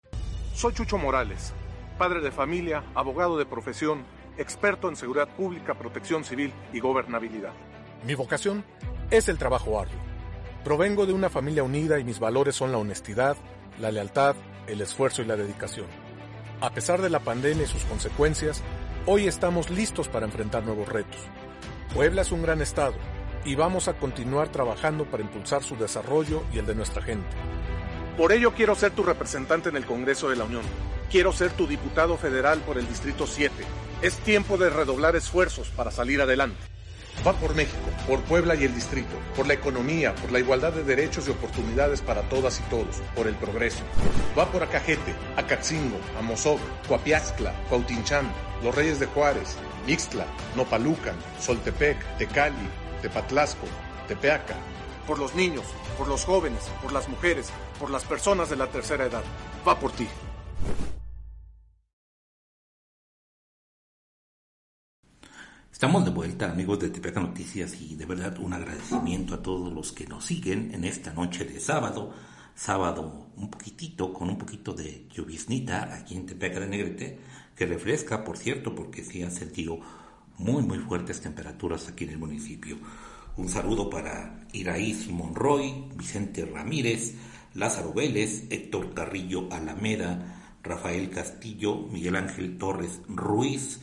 Soy 0.53 0.73
Chucho 0.73 0.97
Morales, 0.97 1.53
padre 1.97 2.19
de 2.21 2.31
familia, 2.31 2.83
abogado 2.93 3.37
de 3.37 3.45
profesión, 3.45 4.03
experto 4.37 4.89
en 4.89 4.95
seguridad 4.95 5.29
pública, 5.29 5.73
protección 5.75 6.23
civil 6.23 6.53
y 6.73 6.79
gobernabilidad. 6.79 7.53
Mi 8.05 8.15
vocación 8.15 8.63
es 9.09 9.29
el 9.29 9.37
trabajo 9.37 9.79
arduo. 9.79 10.10
Provengo 10.63 11.07
de 11.07 11.13
una 11.13 11.31
familia 11.31 11.63
unida 11.63 11.97
y 11.97 12.03
mis 12.03 12.19
valores 12.19 12.55
son 12.55 12.71
la 12.71 12.77
honestidad, 12.77 13.35
la 13.79 13.91
lealtad, 13.91 14.35
el 14.67 14.79
esfuerzo 14.81 15.23
y 15.23 15.25
la 15.25 15.35
dedicación. 15.35 15.87
A 16.61 16.69
pesar 16.69 17.01
de 17.01 17.09
la 17.09 17.19
pandemia 17.19 17.63
y 17.63 17.67
sus 17.67 17.83
consecuencias, 17.85 18.61
hoy 19.07 19.25
estamos 19.25 19.71
listos 19.71 20.07
para 20.07 20.27
enfrentar 20.27 20.63
nuevos 20.63 20.87
retos. 20.87 21.19
Puebla 21.95 22.21
es 22.21 22.31
un 22.31 22.43
gran 22.43 22.61
estado 22.61 22.93
y 23.43 23.55
vamos 23.55 23.87
a 23.87 23.93
continuar 23.93 24.49
trabajando 24.49 25.05
para 25.05 25.23
impulsar 25.23 25.63
su 25.63 25.75
desarrollo 25.77 26.43
y 26.53 26.59
el 26.59 26.67
de 26.67 26.75
nuestra 26.75 27.01
gente. 27.01 27.35
Por 28.15 28.31
ello 28.31 28.53
quiero 28.53 28.75
ser 28.75 28.91
tu 28.91 29.01
representante 29.01 29.69
en 29.69 29.77
el 29.77 29.87
Congreso 29.87 30.29
de 30.29 30.35
la 30.35 30.43
Unión. 30.43 30.63
Quiero 31.09 31.33
ser 31.33 31.49
tu 31.53 31.65
diputado 31.65 32.17
federal 32.17 32.59
por 32.59 32.77
el 32.77 32.87
Distrito 32.87 33.25
7. 33.25 33.51
Es 34.03 34.17
tiempo 34.17 34.59
de 34.59 34.69
redoblar 34.69 35.15
esfuerzos 35.15 35.69
para 35.69 35.89
salir 35.89 36.21
adelante. 36.21 36.61
Va 37.25 37.33
por 37.33 37.53
México, 37.53 37.77
por 38.07 38.19
Puebla 38.21 38.55
y 38.55 38.63
el 38.63 38.73
distrito, 38.73 39.15
por 39.35 39.45
la 39.45 39.53
economía, 39.53 40.15
por 40.15 40.31
la 40.31 40.39
igualdad 40.39 40.73
de 40.73 40.83
derechos 40.83 41.27
y 41.27 41.31
oportunidades 41.31 42.01
para 42.01 42.23
todas 42.23 42.59
y 42.59 42.63
todos, 42.63 42.99
por 43.15 43.27
el 43.27 43.35
progreso. 43.35 43.83
Va 44.37 44.51
por 44.51 44.63
Acajete, 44.63 45.13
Acatzingo, 45.37 45.99
Amozoc, 46.17 46.59
Coapiaxtla, 46.87 47.53
Cuautinchán, 47.69 48.25
Los 48.63 48.73
Reyes 48.73 48.99
de 48.99 49.05
Juárez, 49.05 49.55
Ixtla, 49.85 50.25
Nopalucan, 50.55 51.15
Soltepec, 51.39 51.97
Tecali, 52.17 52.69
Tepatlasco, 53.03 53.67
Tepeaca. 54.07 54.55
Por 55.05 55.19
los 55.19 55.35
niños, 55.35 55.65
por 55.99 56.07
los 56.07 56.25
jóvenes, 56.25 56.71
por 56.81 56.91
las 56.91 57.07
mujeres, 57.07 57.49
por 57.79 57.91
las 57.91 58.03
personas 58.03 58.49
de 58.49 58.55
la 58.55 58.65
tercera 58.65 59.05
edad. 59.05 59.23
Va 59.67 59.79
por 59.79 59.91
ti. 59.91 60.07
Estamos 65.71 66.03
de 66.05 66.11
vuelta, 66.11 66.51
amigos 66.51 66.79
de 66.79 66.89
Tepeaca 66.89 67.21
Noticias, 67.21 67.79
y 67.81 67.95
de 67.95 68.05
verdad 68.05 68.37
un 68.39 68.53
agradecimiento 68.53 69.33
a 69.33 69.41
todos 69.41 69.73
los 69.73 69.93
que 69.93 70.05
nos 70.05 70.25
siguen 70.25 70.71
en 70.75 70.83
esta 70.83 71.13
noche 71.13 71.45
de 71.45 71.59
sábado, 71.59 72.13
sábado 72.53 73.29
un 73.37 73.49
poquitito, 73.49 74.13
con 74.13 74.29
un 74.29 74.37
poquito 74.37 74.73
de 74.73 75.07
lluviznita 75.11 75.95
aquí 75.95 76.15
en 76.17 76.25
Tepeaca 76.27 76.59
de 76.59 76.67
Negrete, 76.67 77.19
que 77.55 77.65
refresca, 77.65 78.23
por 78.23 78.37
cierto, 78.37 78.75
porque 78.75 79.01
sí 79.01 79.23
han 79.23 79.31
sentido 79.31 79.79
muy, 80.37 80.61
muy 80.61 80.77
fuertes 80.77 81.21
temperaturas 81.21 81.87
aquí 81.87 82.03
en 82.03 82.11
el 82.11 82.19
municipio. 82.19 82.77
Un 83.37 83.47
saludo 83.47 83.89
para 83.89 84.45
Iraíz 84.51 85.09
Monroy, 85.09 85.85
Vicente 85.95 86.45
Ramírez, 86.45 87.15
Lázaro 87.55 87.93
Vélez, 87.93 88.45
Héctor 88.51 88.93
Carrillo 88.93 89.47
Alameda, 89.51 90.57
Rafael 90.61 91.09
Castillo, 91.09 91.87
Miguel 91.89 92.17
Ángel 92.17 92.57
Torres 92.57 92.99
Ruiz, 93.07 93.79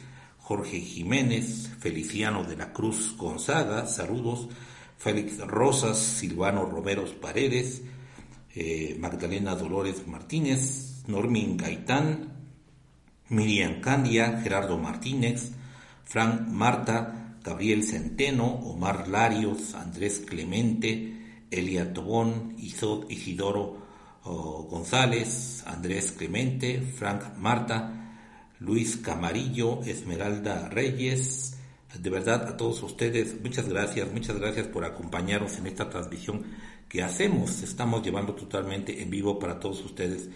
Jorge 0.49 0.81
Jiménez, 0.81 1.69
Feliciano 1.78 2.43
de 2.43 2.57
la 2.57 2.73
Cruz 2.73 3.14
Gonzaga, 3.19 3.85
saludos, 3.85 4.49
Félix 4.97 5.40
Rosas, 5.40 5.99
Silvano 5.99 6.64
Romeros 6.64 7.11
Paredes, 7.11 7.83
eh, 8.55 8.97
Magdalena 8.99 9.55
Dolores 9.55 10.07
Martínez, 10.07 11.05
Normin 11.07 11.59
Gaitán, 11.59 12.33
Miriam 13.28 13.83
Candia, 13.83 14.40
Gerardo 14.43 14.78
Martínez, 14.78 15.52
Frank 16.05 16.49
Marta, 16.49 17.37
Gabriel 17.45 17.85
Centeno, 17.85 18.47
Omar 18.47 19.07
Larios, 19.07 19.75
Andrés 19.75 20.25
Clemente, 20.26 21.45
Elia 21.50 21.93
Tobón, 21.93 22.57
Isidoro 22.57 23.76
González, 24.25 25.62
Andrés 25.67 26.12
Clemente, 26.12 26.81
Frank 26.81 27.37
Marta, 27.37 28.07
Luis 28.60 28.96
Camarillo, 28.96 29.82
Esmeralda 29.84 30.68
Reyes. 30.68 31.56
De 31.98 32.10
verdad 32.10 32.48
a 32.48 32.56
todos 32.56 32.82
ustedes, 32.82 33.40
muchas 33.42 33.68
gracias, 33.68 34.12
muchas 34.12 34.38
gracias 34.38 34.66
por 34.66 34.84
acompañarnos 34.84 35.56
en 35.58 35.66
esta 35.66 35.88
transmisión 35.88 36.44
que 36.88 37.02
hacemos. 37.02 37.62
Estamos 37.62 38.02
llevando 38.02 38.34
totalmente 38.34 39.00
en 39.02 39.10
vivo 39.10 39.38
para 39.38 39.58
todos 39.58 39.84
ustedes 39.84 40.28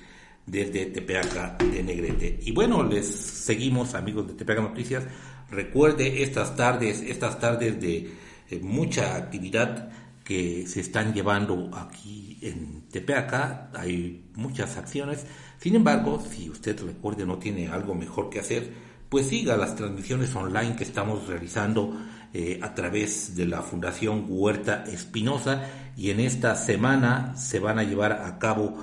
desde 0.47 0.87
Tepeaca 0.87 1.57
de 1.59 1.83
Negrete. 1.83 2.41
Y 2.43 2.53
bueno, 2.53 2.83
les 2.83 3.07
seguimos 3.07 3.95
amigos 3.95 4.29
de 4.29 4.35
Tepeaca 4.35 4.63
Noticias. 4.63 5.05
Recuerde 5.51 6.23
estas 6.23 6.57
tardes, 6.57 7.03
estas 7.03 7.39
tardes 7.39 7.81
de 7.81 8.11
eh, 8.51 8.59
mucha 8.61 9.17
actividad 9.17 9.91
que 10.25 10.67
se 10.67 10.81
están 10.81 11.13
llevando 11.13 11.71
aquí 11.75 12.39
en 12.41 12.89
Tepeaca. 12.91 13.71
Hay 13.75 14.31
muchas 14.35 14.77
acciones. 14.77 15.27
Sin 15.63 15.77
embargo, 15.77 16.21
si 16.29 16.51
usted 16.51 16.77
recuerde 16.85 17.25
no 17.25 17.39
tiene 17.39 17.69
algo 17.69 17.95
mejor 17.95 18.29
que 18.29 18.41
hacer, 18.41 18.73
pues 19.09 19.29
siga 19.29 19.57
las 19.57 19.77
transmisiones 19.77 20.35
online 20.35 20.75
que 20.75 20.83
estamos 20.83 21.29
realizando 21.29 21.97
eh, 22.35 22.59
a 22.61 22.75
través 22.75 23.37
de 23.37 23.47
la 23.47 23.63
Fundación 23.63 24.25
Huerta 24.29 24.83
Espinosa 24.89 25.63
y 25.97 26.11
en 26.11 26.19
esta 26.19 26.57
semana 26.57 27.37
se 27.37 27.61
van 27.61 27.79
a 27.79 27.85
llevar 27.85 28.11
a 28.11 28.41
cabo 28.41 28.77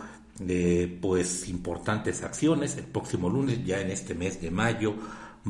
eh, 0.48 0.98
pues 1.02 1.50
importantes 1.50 2.24
acciones. 2.24 2.78
El 2.78 2.86
próximo 2.86 3.30
lunes, 3.30 3.66
ya 3.66 3.82
en 3.82 3.92
este 3.92 4.16
mes 4.16 4.42
de 4.42 4.50
mayo, 4.50 4.96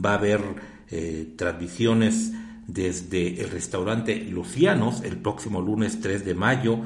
va 0.04 0.14
a 0.14 0.16
haber 0.16 0.42
eh, 0.90 1.36
transmisiones 1.38 2.32
desde 2.66 3.40
el 3.40 3.52
restaurante 3.52 4.16
Lucianos 4.16 5.02
el 5.04 5.18
próximo 5.18 5.62
lunes 5.62 6.00
3 6.02 6.26
de 6.26 6.34
mayo 6.34 6.80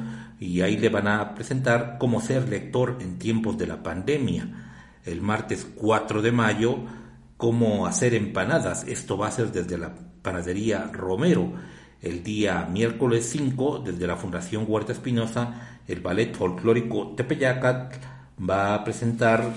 y 0.43 0.59
ahí 0.59 0.75
le 0.75 0.89
van 0.89 1.07
a 1.07 1.35
presentar 1.35 1.95
cómo 1.97 2.19
ser 2.19 2.49
lector 2.49 2.97
en 2.99 3.17
tiempos 3.17 3.57
de 3.57 3.65
la 3.65 3.81
pandemia. 3.81 4.49
El 5.05 5.21
martes 5.21 5.65
4 5.73 6.21
de 6.21 6.33
mayo, 6.33 6.79
cómo 7.37 7.87
hacer 7.87 8.13
empanadas. 8.13 8.85
Esto 8.85 9.17
va 9.17 9.27
a 9.27 9.31
ser 9.31 9.53
desde 9.53 9.77
la 9.77 9.95
panadería 10.21 10.89
Romero. 10.91 11.53
El 12.01 12.23
día 12.23 12.67
miércoles 12.69 13.25
5, 13.31 13.83
desde 13.85 14.05
la 14.05 14.17
Fundación 14.17 14.65
Huerta 14.67 14.91
Espinosa, 14.91 15.79
el 15.87 16.01
ballet 16.01 16.35
folclórico 16.35 17.13
Tepeyacat 17.15 17.93
va 18.37 18.75
a 18.75 18.83
presentar 18.83 19.49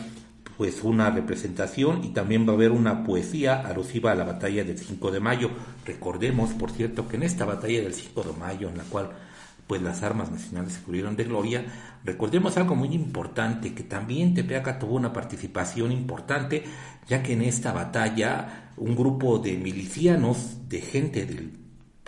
pues 0.57 0.85
una 0.85 1.11
representación 1.11 2.05
y 2.05 2.11
también 2.11 2.47
va 2.47 2.53
a 2.53 2.55
haber 2.55 2.71
una 2.71 3.03
poesía 3.03 3.61
alusiva 3.61 4.13
a 4.13 4.15
la 4.15 4.25
batalla 4.25 4.63
del 4.63 4.79
5 4.79 5.11
de 5.11 5.19
mayo. 5.19 5.51
Recordemos, 5.85 6.51
por 6.51 6.71
cierto, 6.71 7.09
que 7.09 7.17
en 7.17 7.25
esta 7.25 7.45
batalla 7.45 7.83
del 7.83 7.93
5 7.93 8.23
de 8.23 8.33
mayo, 8.39 8.69
en 8.69 8.79
la 8.79 8.85
cual 8.85 9.11
pues 9.67 9.83
las 9.83 10.03
armas 10.03 10.31
nacionales 10.31 10.75
se 10.75 10.83
cubrieron 10.83 11.17
de 11.17 11.25
gloria, 11.25 11.65
recordemos 12.05 12.57
algo 12.57 12.77
muy 12.77 12.95
importante, 12.95 13.75
que 13.75 13.83
también 13.83 14.35
Tepeaca 14.35 14.79
tuvo 14.79 14.95
una 14.95 15.13
participación 15.13 15.93
importante, 15.93 16.65
ya 17.09 17.23
que 17.23 17.33
en 17.33 17.43
esta 17.43 17.73
batalla 17.73 18.73
un 18.77 18.95
grupo 18.95 19.39
de 19.39 19.57
milicianos, 19.57 20.69
de 20.69 20.81
gente 20.81 21.27
del 21.27 21.53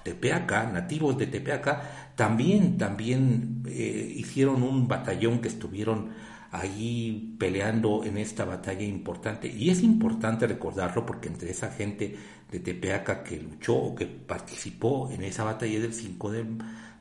Tepeaca, 0.03 0.71
nativos 0.71 1.19
de 1.19 1.27
Tepeaca, 1.27 2.13
también, 2.15 2.79
también 2.79 3.63
eh, 3.67 4.13
hicieron 4.17 4.63
un 4.63 4.87
batallón 4.87 5.41
que 5.41 5.49
estuvieron 5.49 6.11
allí 6.51 7.37
peleando 7.39 8.05
en 8.05 8.17
esta 8.19 8.45
batalla 8.45 8.83
importante. 8.83 9.49
Y 9.49 9.71
es 9.71 9.83
importante 9.83 10.47
recordarlo 10.47 11.05
porque 11.05 11.29
entre 11.29 11.51
esa 11.51 11.71
gente 11.71 12.17
de 12.51 12.61
Tepeaca 12.61 13.23
que 13.23 13.41
luchó 13.41 13.77
o 13.77 13.95
que 13.95 14.07
participó 14.07 15.11
en 15.11 15.23
esa 15.25 15.45
batalla 15.45 15.79
del 15.81 15.93
5 15.93 16.33
de, 16.33 16.47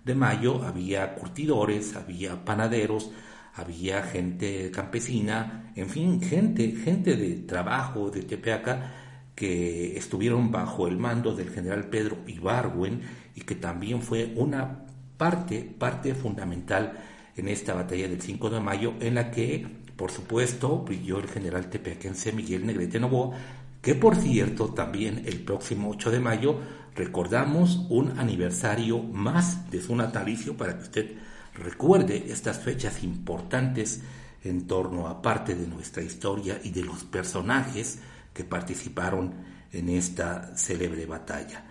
de 0.08 0.16
mayo, 0.16 0.64
había 0.64 1.14
curtidores, 1.14 1.96
había 1.96 2.44
panaderos, 2.44 3.12
había 3.54 4.02
gente 4.04 4.72
campesina, 4.72 5.72
en 5.76 5.90
fin, 5.90 6.22
gente, 6.22 6.72
gente 6.72 7.16
de 7.16 7.36
trabajo 7.36 8.10
de 8.10 8.24
Tepeaca 8.24 8.94
que 9.36 9.98
estuvieron 9.98 10.52
bajo 10.52 10.88
el 10.88 10.98
mando 10.98 11.36
del 11.36 11.52
general 11.52 11.90
Pedro 11.90 12.18
Ibargüen 12.26 13.02
y 13.36 13.42
que 13.42 13.54
también 13.54 14.02
fue 14.02 14.34
una 14.36 14.86
parte, 15.18 15.62
parte 15.78 16.16
fundamental 16.16 16.94
en 17.36 17.48
esta 17.48 17.76
batalla 17.76 18.08
del 18.08 18.22
5 18.22 18.50
de 18.50 18.60
mayo, 18.60 18.94
en 19.00 19.14
la 19.14 19.30
que, 19.30 19.68
por 19.96 20.12
supuesto, 20.12 20.80
brilló 20.80 21.20
el 21.20 21.28
general 21.28 21.70
tepeaquense 21.70 22.32
Miguel 22.32 22.66
Negrete 22.66 23.00
Novoa, 23.00 23.38
que 23.82 23.94
por 23.94 24.16
cierto 24.16 24.70
también 24.74 25.24
el 25.26 25.42
próximo 25.42 25.90
8 25.92 26.12
de 26.12 26.20
mayo 26.20 26.60
recordamos 26.98 27.86
un 27.90 28.20
aniversario 28.20 29.00
más 29.02 29.72
de 29.72 29.82
su 29.82 29.96
natalicio 29.96 30.58
para 30.58 30.76
que 30.76 30.84
usted 30.84 31.12
recuerde 31.54 32.26
estas 32.30 32.60
fechas 32.60 33.04
importantes 33.04 34.02
en 34.44 34.68
torno 34.68 35.08
a 35.08 35.22
parte 35.22 35.56
de 35.56 35.68
nuestra 35.68 36.04
historia 36.04 36.60
y 36.62 36.72
de 36.72 36.84
los 36.84 37.06
personajes 37.06 38.00
que 38.34 38.44
participaron 38.44 39.34
en 39.72 39.90
esta 39.90 40.56
célebre 40.58 41.06
batalla. 41.06 41.64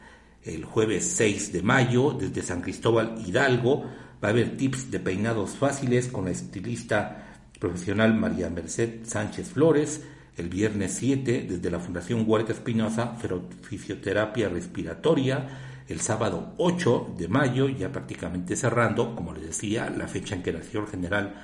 El 0.43 0.65
jueves 0.65 1.05
6 1.17 1.53
de 1.53 1.63
mayo, 1.63 2.13
desde 2.13 2.43
San 2.43 2.63
Cristóbal 2.63 3.21
Hidalgo, 3.27 3.85
Va 4.23 4.29
a 4.29 4.31
haber 4.31 4.57
tips 4.57 4.91
de 4.91 4.99
peinados 4.99 5.57
fáciles 5.57 6.09
con 6.09 6.25
la 6.25 6.31
estilista 6.31 7.39
profesional 7.61 8.15
María 8.15 8.49
Merced 8.49 9.05
Sánchez 9.05 9.51
Flores. 9.51 10.03
El 10.37 10.51
viernes 10.51 10.95
7, 10.99 11.47
desde 11.49 11.71
la 11.71 11.81
Fundación 11.81 12.25
Huerta 12.27 12.53
Espinosa, 12.53 13.17
fisioterapia 13.63 14.51
respiratoria. 14.51 15.49
El 15.89 16.01
sábado 16.01 16.53
8 16.59 17.15
de 17.17 17.29
mayo, 17.29 17.69
ya 17.69 17.91
prácticamente 17.91 18.55
cerrando, 18.57 19.15
como 19.15 19.33
les 19.33 19.47
decía, 19.47 19.89
la 19.89 20.09
fecha 20.09 20.35
en 20.35 20.43
que 20.43 20.53
nació 20.53 20.81
el 20.81 20.89
general 20.89 21.35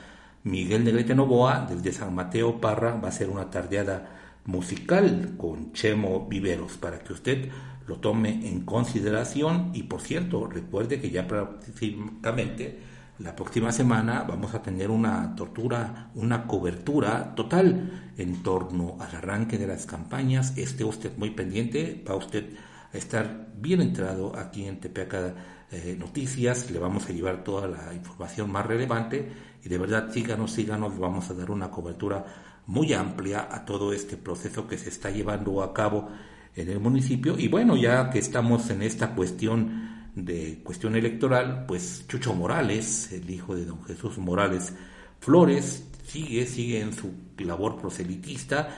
Miguel 0.45 0.85
Negrete 0.85 1.15
Novoa, 1.15 1.67
desde 1.71 1.93
San 1.93 2.15
Mateo 2.15 2.61
Parra, 2.61 2.97
va 2.97 3.09
a 3.09 3.13
ser 3.13 3.31
una 3.31 3.51
tardeada 3.51 4.11
musical 4.45 5.35
con 5.39 5.73
Chemo 5.73 6.27
Viveros, 6.29 6.77
para 6.77 6.99
que 6.99 7.13
usted 7.13 7.49
lo 7.87 7.97
tome 7.97 8.49
en 8.49 8.61
consideración 8.61 9.71
y 9.75 9.85
por 9.85 10.01
cierto, 10.01 10.47
recuerde 10.47 11.01
que 11.01 11.11
ya 11.11 11.27
prácticamente 11.27 12.79
la 13.19 13.37
próxima 13.37 13.71
semana 13.73 14.25
vamos 14.27 14.55
a 14.55 14.63
tener 14.63 14.91
una 14.91 15.35
tortura, 15.37 16.11
una 16.15 16.47
cobertura 16.47 17.35
total 17.35 18.13
en 18.17 18.43
torno 18.43 18.97
al 19.01 19.15
arranque 19.15 19.59
de 19.59 19.67
las 19.67 19.87
campañas. 19.87 20.57
Esté 20.57 20.85
usted 20.85 21.17
muy 21.17 21.31
pendiente, 21.31 22.03
va 22.09 22.17
usted 22.17 22.55
a 22.93 22.97
estar 22.97 23.49
bien 23.57 23.81
entrado 23.81 24.37
aquí 24.37 24.65
en 24.65 24.81
Tepeaca 24.81 25.35
eh, 25.71 25.97
Noticias, 25.99 26.71
le 26.71 26.79
vamos 26.79 27.09
a 27.09 27.13
llevar 27.13 27.45
toda 27.45 27.69
la 27.69 27.95
información 27.95 28.51
más 28.51 28.67
relevante 28.67 29.31
y 29.65 29.69
de 29.69 29.79
verdad 29.79 30.11
síganos, 30.11 30.53
síganos, 30.53 30.99
vamos 30.99 31.31
a 31.31 31.35
dar 31.35 31.51
una 31.51 31.71
cobertura 31.71 32.25
muy 32.67 32.93
amplia 32.93 33.49
a 33.51 33.65
todo 33.65 33.93
este 33.93 34.17
proceso 34.17 34.67
que 34.67 34.79
se 34.79 34.89
está 34.89 35.11
llevando 35.11 35.63
a 35.63 35.73
cabo 35.73 36.09
en 36.57 36.69
el 36.69 36.81
municipio. 36.81 37.39
Y 37.39 37.49
bueno, 37.49 37.77
ya 37.77 38.11
que 38.11 38.19
estamos 38.19 38.69
en 38.71 38.83
esta 38.83 39.15
cuestión 39.15 40.02
de 40.15 40.61
cuestión 40.63 40.95
electoral, 40.95 41.65
pues 41.67 42.05
Chucho 42.07 42.35
Morales, 42.35 43.13
el 43.13 43.29
hijo 43.31 43.55
de 43.55 43.65
don 43.65 43.83
Jesús 43.85 44.19
Morales 44.19 44.75
Flores, 45.21 45.89
sigue, 46.05 46.47
sigue 46.47 46.81
en 46.81 46.93
su 46.93 47.13
labor 47.39 47.81
proselitista. 47.81 48.69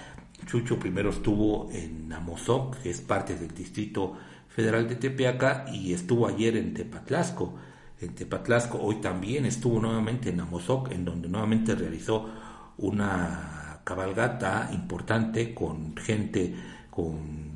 Chucho 0.46 0.78
primero 0.78 1.10
estuvo 1.10 1.70
en 1.72 2.12
Amozoc, 2.12 2.76
que 2.82 2.90
es 2.90 3.00
parte 3.00 3.34
del 3.34 3.54
Distrito 3.54 4.14
Federal 4.48 4.88
de 4.88 4.96
Tepeaca, 4.96 5.66
y 5.72 5.92
estuvo 5.92 6.28
ayer 6.28 6.56
en 6.56 6.74
Tepatlasco. 6.74 7.54
En 8.00 8.14
Tepatlasco 8.14 8.78
hoy 8.78 8.96
también 8.96 9.46
estuvo 9.46 9.80
nuevamente 9.80 10.30
en 10.30 10.40
Amozoc, 10.40 10.92
en 10.92 11.04
donde 11.04 11.28
nuevamente 11.28 11.74
realizó 11.74 12.28
una 12.78 13.80
cabalgata 13.84 14.70
importante 14.72 15.54
con 15.54 15.96
gente 15.96 16.54
con 16.90 17.54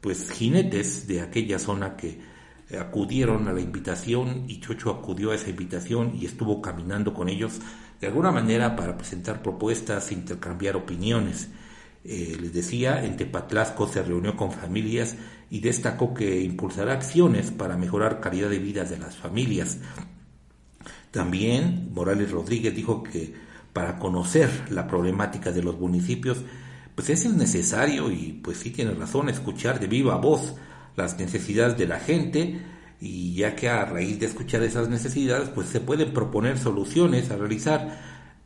pues 0.00 0.30
jinetes 0.30 1.06
de 1.06 1.20
aquella 1.22 1.58
zona 1.58 1.96
que 1.96 2.33
acudieron 2.78 3.48
a 3.48 3.52
la 3.52 3.60
invitación 3.60 4.44
y 4.48 4.60
Chucho 4.60 4.90
acudió 4.90 5.30
a 5.30 5.34
esa 5.34 5.50
invitación 5.50 6.12
y 6.14 6.26
estuvo 6.26 6.62
caminando 6.62 7.14
con 7.14 7.28
ellos 7.28 7.60
de 8.00 8.06
alguna 8.06 8.32
manera 8.32 8.76
para 8.76 8.96
presentar 8.96 9.42
propuestas 9.42 10.12
intercambiar 10.12 10.76
opiniones. 10.76 11.48
Eh, 12.04 12.36
les 12.40 12.52
decía, 12.52 13.04
en 13.04 13.16
Tepatlasco 13.16 13.88
se 13.88 14.02
reunió 14.02 14.36
con 14.36 14.52
familias 14.52 15.16
y 15.50 15.60
destacó 15.60 16.12
que 16.12 16.40
impulsará 16.40 16.92
acciones 16.92 17.50
para 17.50 17.76
mejorar 17.76 18.20
calidad 18.20 18.50
de 18.50 18.58
vida 18.58 18.84
de 18.84 18.98
las 18.98 19.16
familias. 19.16 19.78
También 21.10 21.90
Morales 21.94 22.30
Rodríguez 22.30 22.74
dijo 22.74 23.02
que 23.02 23.34
para 23.72 23.98
conocer 23.98 24.50
la 24.70 24.86
problemática 24.86 25.50
de 25.50 25.62
los 25.62 25.78
municipios, 25.78 26.38
pues 26.94 27.10
es 27.10 27.32
necesario 27.32 28.10
y 28.10 28.40
pues 28.42 28.58
sí 28.58 28.70
tiene 28.70 28.92
razón 28.92 29.28
escuchar 29.28 29.80
de 29.80 29.86
viva 29.86 30.16
voz 30.16 30.54
las 30.96 31.18
necesidades 31.18 31.76
de 31.76 31.86
la 31.86 32.00
gente 32.00 32.60
y 33.00 33.34
ya 33.34 33.56
que 33.56 33.68
a 33.68 33.84
raíz 33.84 34.18
de 34.18 34.26
escuchar 34.26 34.62
esas 34.62 34.88
necesidades 34.88 35.48
pues 35.48 35.68
se 35.68 35.80
pueden 35.80 36.12
proponer 36.12 36.58
soluciones 36.58 37.30
a 37.30 37.36
realizar 37.36 37.98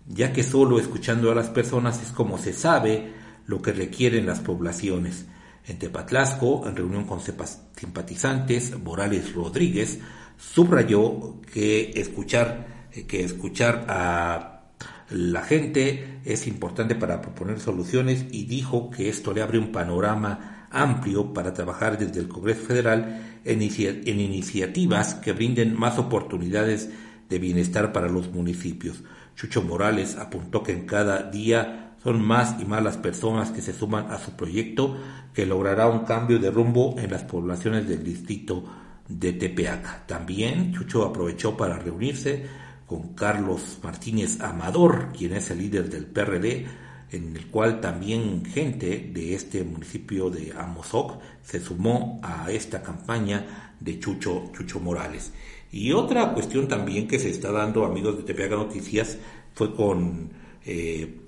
ya 0.06 0.32
que 0.32 0.42
solo 0.42 0.78
escuchando 0.80 1.30
a 1.30 1.34
las 1.34 1.48
personas 1.48 2.02
es 2.02 2.10
como 2.10 2.38
se 2.38 2.52
sabe 2.52 3.12
lo 3.46 3.62
que 3.62 3.72
requieren 3.72 4.26
las 4.26 4.40
poblaciones. 4.40 5.26
En 5.66 5.78
Tepatlasco, 5.78 6.66
en 6.66 6.76
reunión 6.76 7.04
con 7.04 7.20
simpatizantes, 7.20 8.78
Morales 8.78 9.34
Rodríguez 9.34 9.98
subrayó 10.38 11.40
que 11.52 11.92
escuchar, 11.94 12.88
que 13.06 13.22
escuchar 13.22 13.84
a 13.88 14.70
la 15.10 15.42
gente 15.42 16.20
es 16.24 16.46
importante 16.46 16.94
para 16.94 17.20
proponer 17.20 17.60
soluciones 17.60 18.26
y 18.30 18.44
dijo 18.44 18.90
que 18.90 19.08
esto 19.08 19.32
le 19.32 19.42
abre 19.42 19.58
un 19.58 19.72
panorama 19.72 20.57
amplio 20.70 21.32
para 21.32 21.52
trabajar 21.52 21.98
desde 21.98 22.20
el 22.20 22.28
Congreso 22.28 22.66
Federal 22.66 23.40
en, 23.44 23.62
iniciativas 23.62 25.14
que 25.14 25.32
brinden 25.32 25.78
más 25.78 25.98
oportunidades 25.98 26.90
de 27.28 27.38
bienestar 27.38 27.92
para 27.92 28.08
los 28.08 28.30
municipios. 28.30 29.02
Chucho 29.36 29.62
Morales 29.62 30.16
apuntó 30.16 30.62
que 30.62 30.72
en 30.72 30.86
cada 30.86 31.22
día 31.22 31.94
son 32.02 32.24
más 32.24 32.60
y 32.60 32.64
más 32.64 32.82
las 32.82 32.96
personas 32.96 33.50
que 33.50 33.62
se 33.62 33.72
suman 33.72 34.10
a 34.10 34.18
su 34.18 34.32
proyecto 34.32 34.96
que 35.34 35.46
logrará 35.46 35.88
un 35.88 36.00
cambio 36.00 36.38
de 36.38 36.50
rumbo 36.50 36.96
en 36.98 37.10
las 37.10 37.24
poblaciones 37.24 37.88
del 37.88 38.02
distrito 38.02 38.64
de 39.08 39.32
Tepeaca. 39.32 40.04
También 40.06 40.72
Chucho 40.72 41.04
aprovechó 41.04 41.56
para 41.56 41.78
reunirse 41.78 42.46
con 42.86 43.14
Carlos 43.14 43.78
Martínez 43.82 44.40
Amador, 44.40 45.12
quien 45.16 45.34
es 45.34 45.50
el 45.50 45.58
líder 45.58 45.90
del 45.90 46.06
PRD, 46.06 46.66
en 47.10 47.36
el 47.36 47.46
cual 47.46 47.80
también 47.80 48.44
gente 48.44 49.10
de 49.12 49.34
este 49.34 49.64
municipio 49.64 50.30
de 50.30 50.52
Amozoc 50.56 51.20
se 51.42 51.60
sumó 51.60 52.20
a 52.22 52.50
esta 52.50 52.82
campaña 52.82 53.74
de 53.80 53.98
Chucho, 53.98 54.50
Chucho 54.56 54.80
Morales. 54.80 55.32
Y 55.70 55.92
otra 55.92 56.32
cuestión 56.32 56.68
también 56.68 57.08
que 57.08 57.18
se 57.18 57.30
está 57.30 57.52
dando, 57.52 57.84
amigos 57.84 58.16
de 58.16 58.22
Tepeaca 58.22 58.56
Noticias, 58.56 59.18
fue 59.54 59.74
con 59.74 60.30
eh, 60.64 61.20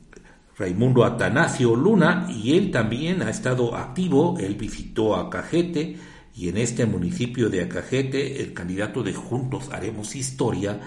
Raimundo 0.56 1.04
Atanasio 1.04 1.74
Luna 1.74 2.28
y 2.30 2.56
él 2.56 2.70
también 2.70 3.22
ha 3.22 3.30
estado 3.30 3.74
activo, 3.74 4.36
él 4.38 4.54
visitó 4.54 5.16
a 5.16 5.30
Cajete 5.30 5.96
y 6.36 6.48
en 6.48 6.58
este 6.58 6.86
municipio 6.86 7.48
de 7.48 7.62
Acajete 7.62 8.42
el 8.42 8.52
candidato 8.52 9.02
de 9.02 9.14
Juntos 9.14 9.70
Haremos 9.72 10.14
Historia 10.14 10.80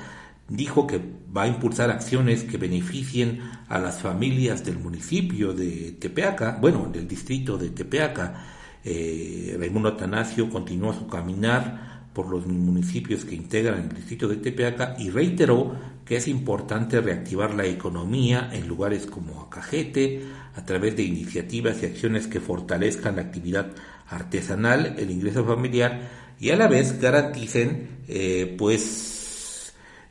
dijo 0.49 0.85
que 0.87 0.99
va 1.35 1.43
a 1.43 1.47
impulsar 1.47 1.89
acciones 1.89 2.43
que 2.43 2.57
beneficien 2.57 3.39
a 3.67 3.79
las 3.79 4.01
familias 4.01 4.63
del 4.63 4.77
municipio 4.77 5.53
de 5.53 5.93
Tepeaca, 5.99 6.57
bueno, 6.61 6.89
del 6.91 7.07
distrito 7.07 7.57
de 7.57 7.69
Tepeaca. 7.69 8.45
Eh, 8.83 9.55
Raimundo 9.57 9.89
Atanasio 9.89 10.49
continuó 10.49 10.93
su 10.93 11.07
caminar 11.07 11.93
por 12.13 12.29
los 12.29 12.45
municipios 12.45 13.25
que 13.25 13.35
integran 13.35 13.83
el 13.83 13.89
distrito 13.89 14.27
de 14.27 14.37
Tepeaca 14.37 14.95
y 14.99 15.09
reiteró 15.09 15.75
que 16.05 16.17
es 16.17 16.27
importante 16.27 17.01
reactivar 17.01 17.53
la 17.53 17.65
economía 17.65 18.49
en 18.51 18.67
lugares 18.67 19.07
como 19.07 19.41
Acajete 19.41 20.21
a 20.55 20.65
través 20.65 20.95
de 20.95 21.03
iniciativas 21.03 21.81
y 21.81 21.87
acciones 21.87 22.27
que 22.27 22.39
fortalezcan 22.39 23.15
la 23.15 23.23
actividad 23.23 23.71
artesanal, 24.09 24.95
el 24.97 25.09
ingreso 25.09 25.43
familiar 25.45 26.01
y 26.39 26.51
a 26.51 26.55
la 26.55 26.67
vez 26.67 26.99
garanticen 26.99 28.03
eh, 28.07 28.55
pues 28.57 29.12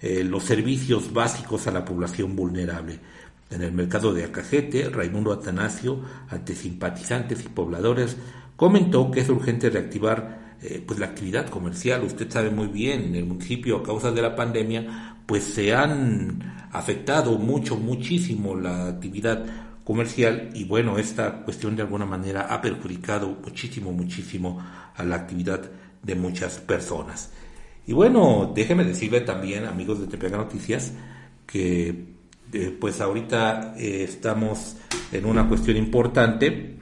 eh, 0.03 0.25
los 0.25 0.43
servicios 0.43 1.12
básicos 1.12 1.67
a 1.69 1.71
la 1.71 1.85
población 1.85 2.35
vulnerable. 2.35 2.99
En 3.51 3.62
el 3.62 3.73
mercado 3.73 4.12
de 4.12 4.25
Acajete, 4.25 4.91
Raimundo 4.91 5.33
Atanasio, 5.33 6.01
ante 6.29 6.55
simpatizantes 6.55 7.45
y 7.45 7.49
pobladores, 7.49 8.17
comentó 8.57 9.11
que 9.11 9.21
es 9.21 9.29
urgente 9.29 9.71
reactivar 9.71 10.57
eh, 10.61 10.83
pues 10.87 10.99
la 10.99 11.07
actividad 11.07 11.49
comercial, 11.49 12.03
usted 12.03 12.31
sabe 12.31 12.51
muy 12.51 12.69
bien, 12.69 13.03
en 13.05 13.15
el 13.15 13.27
municipio 13.27 13.79
a 13.79 13.83
causa 13.83 14.11
de 14.11 14.23
la 14.23 14.35
pandemia, 14.35 15.17
pues 15.27 15.45
se 15.45 15.75
han 15.75 16.69
afectado 16.73 17.38
mucho, 17.38 17.77
muchísimo 17.77 18.57
la 18.57 18.88
actividad 18.88 19.45
comercial 19.85 20.51
y 20.55 20.65
bueno, 20.65 20.99
esta 20.99 21.43
cuestión 21.43 21.77
de 21.77 21.83
alguna 21.83 22.07
manera 22.07 22.43
ha 22.43 22.61
perjudicado 22.61 23.29
muchísimo, 23.45 23.93
muchísimo 23.93 24.65
a 24.95 25.05
la 25.05 25.17
actividad 25.17 25.71
de 26.03 26.15
muchas 26.15 26.59
personas. 26.59 27.31
Y 27.87 27.92
bueno, 27.92 28.53
déjeme 28.55 28.85
decirle 28.85 29.23
también, 29.23 29.64
amigos 29.64 30.01
de 30.01 30.07
Tepeaca 30.07 30.37
Noticias, 30.37 30.92
que 31.47 32.12
eh, 32.53 32.77
pues 32.81 33.01
ahorita 33.01 33.75
eh, 33.77 34.05
estamos 34.05 34.77
en 35.11 35.25
una 35.25 35.49
cuestión 35.49 35.77
importante 35.77 36.79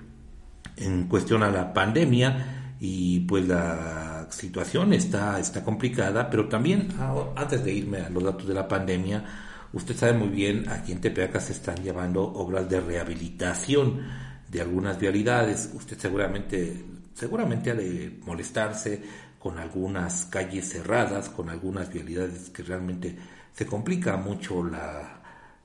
en 0.77 1.05
cuestión 1.05 1.43
a 1.43 1.51
la 1.51 1.73
pandemia 1.73 2.77
y 2.81 3.21
pues 3.21 3.47
la 3.47 4.27
situación 4.31 4.93
está, 4.93 5.39
está 5.39 5.63
complicada, 5.63 6.31
pero 6.31 6.49
también 6.49 6.89
antes 7.37 7.63
de 7.63 7.73
irme 7.73 7.99
a 7.99 8.09
los 8.09 8.23
datos 8.25 8.49
de 8.49 8.55
la 8.55 8.67
pandemia, 8.67 9.25
usted 9.73 9.95
sabe 9.95 10.15
muy 10.15 10.29
bien, 10.29 10.69
aquí 10.69 10.93
en 10.93 11.01
Tepeaca 11.01 11.41
se 11.41 11.53
están 11.53 11.77
llevando 11.83 12.23
obras 12.23 12.69
de 12.69 12.81
rehabilitación 12.81 14.01
de 14.49 14.61
algunas 14.61 14.99
vialidades, 14.99 15.71
usted 15.75 15.99
seguramente, 15.99 16.85
seguramente 17.15 17.71
ha 17.71 17.75
de 17.75 18.19
molestarse 18.25 19.03
con 19.41 19.59
algunas 19.59 20.27
calles 20.27 20.69
cerradas, 20.69 21.29
con 21.29 21.51
algunas 21.51 21.93
vialidades 21.93 22.51
que 22.51 22.63
realmente 22.63 23.17
se 23.53 23.67
complica 23.67 24.17
mucho 24.17 24.63
la, 24.63 25.21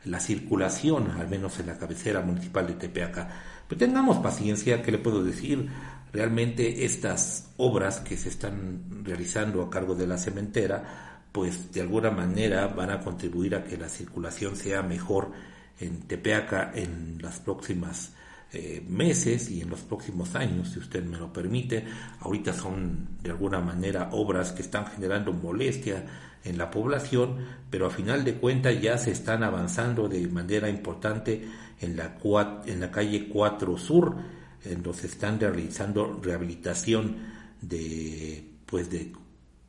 la 0.06 0.20
circulación, 0.20 1.12
al 1.12 1.28
menos 1.28 1.60
en 1.60 1.68
la 1.68 1.78
cabecera 1.78 2.22
municipal 2.22 2.66
de 2.66 2.74
Tepeaca. 2.74 3.30
Pero 3.68 3.78
tengamos 3.78 4.18
paciencia, 4.18 4.82
¿qué 4.82 4.92
le 4.92 4.98
puedo 4.98 5.24
decir? 5.24 5.70
realmente 6.16 6.86
estas 6.86 7.50
obras 7.58 8.00
que 8.00 8.16
se 8.16 8.30
están 8.30 9.04
realizando 9.04 9.62
a 9.62 9.70
cargo 9.70 9.96
de 9.96 10.08
la 10.08 10.18
cementera, 10.18 11.20
pues 11.32 11.74
de 11.74 11.82
alguna 11.82 12.10
manera 12.10 12.68
van 12.68 12.90
a 12.90 13.02
contribuir 13.02 13.54
a 13.54 13.66
que 13.66 13.78
la 13.78 13.90
circulación 13.90 14.56
sea 14.56 14.82
mejor 14.82 15.32
en 15.78 16.04
Tepeaca 16.04 16.72
en 16.74 17.18
las 17.22 17.42
próximas 17.42 18.14
eh, 18.53 18.81
meses 18.88 19.49
y 19.49 19.62
en 19.62 19.69
los 19.69 19.81
próximos 19.81 20.34
años, 20.36 20.69
si 20.69 20.79
usted 20.79 21.03
me 21.03 21.17
lo 21.17 21.34
permite. 21.34 21.84
Ahorita 22.21 22.53
son 22.53 23.17
de 23.21 23.31
alguna 23.31 23.60
manera 23.60 24.10
obras 24.13 24.51
que 24.53 24.62
están 24.62 24.86
generando 24.88 25.34
molestia 25.34 26.05
en 26.43 26.58
la 26.58 26.71
población, 26.71 27.38
pero 27.69 27.88
a 27.88 27.89
final 27.89 28.23
de 28.23 28.36
cuentas 28.36 28.79
ya 28.79 28.97
se 28.97 29.12
están 29.12 29.43
avanzando 29.43 30.08
de 30.08 30.25
manera 30.27 30.69
importante 30.69 31.43
en 31.81 31.97
la, 31.97 32.17
en 32.65 32.79
la 32.79 32.91
calle 32.91 33.27
4 33.27 33.77
Sur, 33.77 34.15
en 34.63 34.84
donde 34.84 34.99
se 34.99 35.08
están 35.08 35.39
realizando 35.39 36.19
rehabilitación 36.21 37.17
de, 37.62 38.47
pues 38.65 38.89
de 38.89 39.12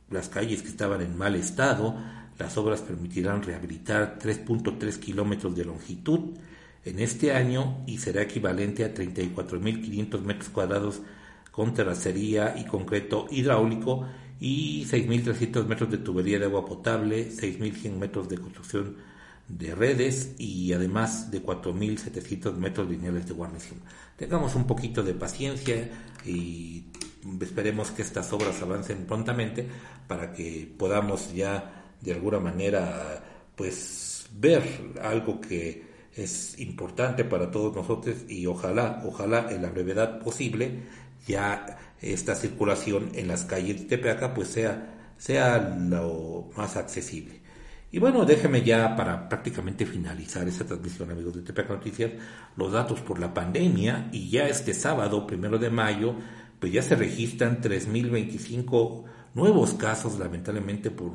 las 0.09 0.29
calles 0.29 0.61
que 0.61 0.69
estaban 0.69 1.01
en 1.01 1.17
mal 1.17 1.35
estado. 1.35 1.95
Las 2.37 2.55
obras 2.57 2.81
permitirán 2.81 3.41
rehabilitar 3.41 4.19
3.3 4.19 4.99
kilómetros 4.99 5.55
de 5.55 5.65
longitud 5.65 6.37
en 6.89 6.99
este 6.99 7.33
año 7.33 7.83
y 7.85 7.97
será 7.97 8.21
equivalente 8.21 8.83
a 8.85 8.93
34.500 8.93 10.21
metros 10.21 10.49
cuadrados 10.49 11.01
con 11.51 11.73
terracería 11.73 12.55
y 12.57 12.65
concreto 12.65 13.27
hidráulico 13.29 14.07
y 14.39 14.85
6.300 14.85 15.65
metros 15.65 15.91
de 15.91 15.97
tubería 15.97 16.39
de 16.39 16.45
agua 16.45 16.65
potable, 16.65 17.29
6.100 17.29 17.97
metros 17.97 18.29
de 18.29 18.37
construcción 18.37 18.97
de 19.47 19.73
redes 19.73 20.35
y 20.37 20.73
además 20.73 21.31
de 21.31 21.43
4.700 21.43 22.53
metros 22.55 22.89
lineales 22.89 23.27
de 23.27 23.33
guarnición. 23.33 23.79
Tengamos 24.15 24.55
un 24.55 24.67
poquito 24.67 25.03
de 25.03 25.13
paciencia 25.13 25.89
y 26.25 26.85
esperemos 27.41 27.91
que 27.91 28.01
estas 28.01 28.31
obras 28.33 28.61
avancen 28.61 29.05
prontamente 29.05 29.67
para 30.07 30.33
que 30.33 30.71
podamos 30.77 31.33
ya 31.33 31.95
de 32.01 32.13
alguna 32.13 32.39
manera 32.39 33.23
pues 33.55 34.27
ver 34.39 34.63
algo 35.01 35.41
que 35.41 35.96
es 36.17 36.59
importante 36.59 37.23
para 37.23 37.51
todos 37.51 37.75
nosotros 37.75 38.15
y 38.27 38.45
ojalá, 38.47 39.03
ojalá 39.05 39.47
en 39.51 39.61
la 39.61 39.69
brevedad 39.69 40.19
posible 40.19 40.83
ya 41.27 41.77
esta 42.01 42.35
circulación 42.35 43.11
en 43.13 43.27
las 43.27 43.45
calles 43.45 43.81
de 43.81 43.85
Tepeaca 43.85 44.33
pues 44.33 44.49
sea, 44.49 45.13
sea 45.17 45.59
lo 45.59 46.49
más 46.57 46.75
accesible. 46.75 47.41
Y 47.91 47.99
bueno, 47.99 48.25
déjeme 48.25 48.63
ya 48.63 48.95
para 48.95 49.29
prácticamente 49.29 49.85
finalizar 49.85 50.47
esta 50.47 50.65
transmisión, 50.65 51.09
amigos 51.11 51.35
de 51.35 51.41
TPK 51.41 51.69
Noticias, 51.69 52.11
los 52.57 52.71
datos 52.71 52.99
por 52.99 53.19
la 53.19 53.33
pandemia 53.33 54.09
y 54.11 54.29
ya 54.29 54.47
este 54.47 54.73
sábado, 54.73 55.25
primero 55.25 55.57
de 55.57 55.69
mayo, 55.69 56.15
pues 56.59 56.73
ya 56.73 56.81
se 56.81 56.95
registran 56.95 57.61
3.025 57.61 59.03
nuevos 59.35 59.75
casos 59.75 60.19
lamentablemente 60.19 60.91
por 60.91 61.13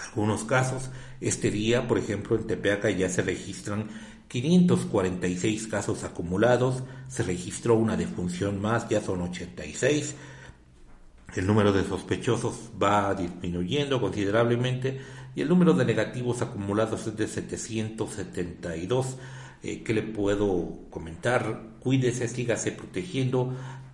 algunos 0.07 0.43
casos. 0.43 0.91
Este 1.19 1.49
día, 1.49 1.87
por 1.87 1.97
ejemplo, 1.97 2.35
en 2.35 2.45
Tepeaca 2.45 2.91
ya 2.91 3.09
se 3.09 3.23
registran 3.23 3.87
546 4.27 5.67
casos 5.67 6.03
acumulados, 6.03 6.83
se 7.07 7.23
registró 7.23 7.75
una 7.75 7.95
defunción 7.95 8.61
más, 8.61 8.89
ya 8.89 9.01
son 9.01 9.21
86 9.21 10.15
el 11.35 11.45
número 11.45 11.73
de 11.73 11.83
sospechosos 11.83 12.71
va 12.81 13.13
disminuyendo 13.13 13.99
considerablemente 13.99 14.99
y 15.35 15.41
el 15.41 15.49
número 15.49 15.73
de 15.73 15.85
negativos 15.85 16.41
acumulados 16.41 17.05
es 17.05 17.17
de 17.17 17.27
772. 17.27 19.17
Eh, 19.61 19.83
¿Qué 19.83 19.93
le 19.93 20.03
puedo 20.03 20.79
comentar? 20.89 21.61
Cuídese, 21.79 22.27
sígase 22.27 22.71
protegiendo. 22.71 23.53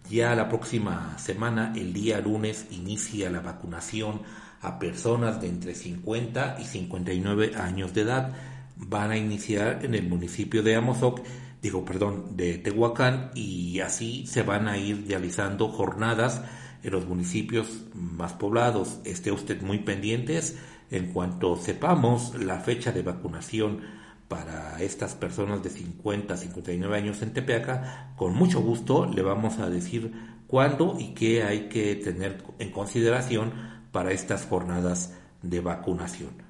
Ya 0.10 0.36
la 0.36 0.48
próxima 0.48 1.18
semana, 1.18 1.74
el 1.76 1.92
día 1.92 2.22
lunes, 2.22 2.68
inicia 2.72 3.30
la 3.30 3.42
vacunación 3.42 4.22
a 4.62 4.80
personas 4.80 5.42
de 5.42 5.50
entre 5.50 5.76
50 5.76 6.58
y 6.62 6.66
59 6.66 7.56
años 7.56 7.94
de 7.94 8.02
edad. 8.02 8.34
Van 8.76 9.12
a 9.12 9.18
iniciar 9.18 9.84
en 9.84 9.96
el 9.96 10.08
municipio 10.08 10.64
de 10.64 10.76
Amozoc, 10.76 11.22
digo, 11.62 11.86
perdón, 11.86 12.36
de 12.36 12.58
Tehuacán, 12.58 13.32
y 13.36 13.80
así 13.80 14.26
se 14.28 14.44
van 14.44 14.68
a 14.68 14.78
ir 14.78 15.06
realizando 15.08 15.70
jornadas 15.70 16.42
en 16.84 16.92
los 16.92 17.08
municipios 17.08 17.86
más 17.94 18.34
poblados. 18.34 19.00
Esté 19.06 19.32
usted 19.32 19.62
muy 19.62 19.80
pendientes 19.80 20.58
en 20.92 21.12
cuanto 21.12 21.56
sepamos 21.56 22.36
la 22.36 22.60
fecha 22.60 22.92
de 22.92 23.02
vacunación 23.02 23.82
para 24.28 24.82
estas 24.82 25.16
personas 25.16 25.64
de 25.64 25.70
50 25.70 26.34
a 26.34 26.38
59 26.38 26.98
años 26.98 27.22
en 27.22 27.34
Tepeaca, 27.34 28.14
con 28.16 28.34
mucho 28.34 28.62
gusto 28.62 29.06
le 29.06 29.22
vamos 29.22 29.60
a 29.60 29.70
decir 29.70 30.12
cuándo 30.48 30.98
y 31.00 31.14
qué 31.14 31.44
hay 31.44 31.70
que 31.70 31.96
tener 31.96 32.44
en 32.60 32.72
consideración 32.72 33.54
para 33.92 34.12
estas 34.12 34.46
jornadas 34.46 35.16
de 35.42 35.60
vacunación. 35.60 36.43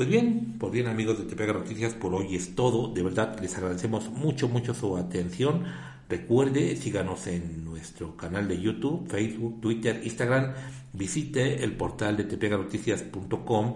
Pues 0.00 0.08
bien, 0.08 0.56
pues 0.58 0.72
bien 0.72 0.86
amigos 0.86 1.18
de 1.18 1.26
Tepeaca 1.26 1.52
Noticias, 1.52 1.92
por 1.92 2.14
hoy 2.14 2.34
es 2.34 2.54
todo. 2.54 2.88
De 2.88 3.02
verdad 3.02 3.38
les 3.38 3.54
agradecemos 3.58 4.08
mucho, 4.08 4.48
mucho 4.48 4.72
su 4.72 4.96
atención. 4.96 5.64
Recuerde, 6.08 6.74
síganos 6.76 7.26
en 7.26 7.66
nuestro 7.66 8.16
canal 8.16 8.48
de 8.48 8.58
YouTube, 8.58 9.06
Facebook, 9.10 9.60
Twitter, 9.60 10.00
Instagram. 10.02 10.54
Visite 10.94 11.62
el 11.62 11.76
portal 11.76 12.16
de 12.16 12.24
tepeganoticias.com. 12.24 13.74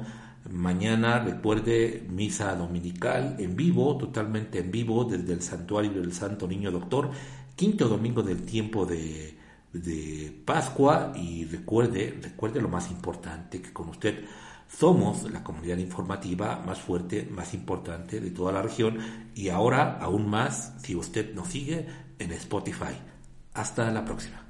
Mañana, 0.50 1.18
recuerde, 1.18 2.06
misa 2.08 2.54
dominical 2.54 3.36
en 3.38 3.54
vivo, 3.54 3.98
totalmente 3.98 4.60
en 4.60 4.70
vivo, 4.70 5.04
desde 5.04 5.34
el 5.34 5.42
santuario 5.42 5.92
del 5.92 6.14
Santo 6.14 6.48
Niño 6.48 6.70
Doctor, 6.70 7.10
quinto 7.54 7.86
domingo 7.86 8.22
del 8.22 8.44
tiempo 8.46 8.86
de 8.86 10.32
Pascua. 10.46 11.12
Y 11.16 11.44
recuerde, 11.44 12.18
recuerde 12.22 12.62
lo 12.62 12.70
más 12.70 12.90
importante, 12.90 13.60
que 13.60 13.74
con 13.74 13.90
usted 13.90 14.24
somos 14.68 15.30
la 15.30 15.44
comunidad 15.44 15.78
informativa 15.78 16.62
más 16.66 16.80
fuerte, 16.80 17.28
más 17.30 17.54
importante 17.54 18.20
de 18.20 18.30
toda 18.30 18.52
la 18.52 18.62
región 18.62 18.98
y 19.34 19.48
ahora 19.48 19.98
aún 20.00 20.28
más 20.28 20.74
si 20.82 20.96
usted 20.96 21.34
nos 21.34 21.48
sigue 21.48 21.86
en 22.18 22.32
Spotify. 22.32 22.94
Hasta 23.54 23.90
la 23.90 24.04
próxima. 24.04 24.43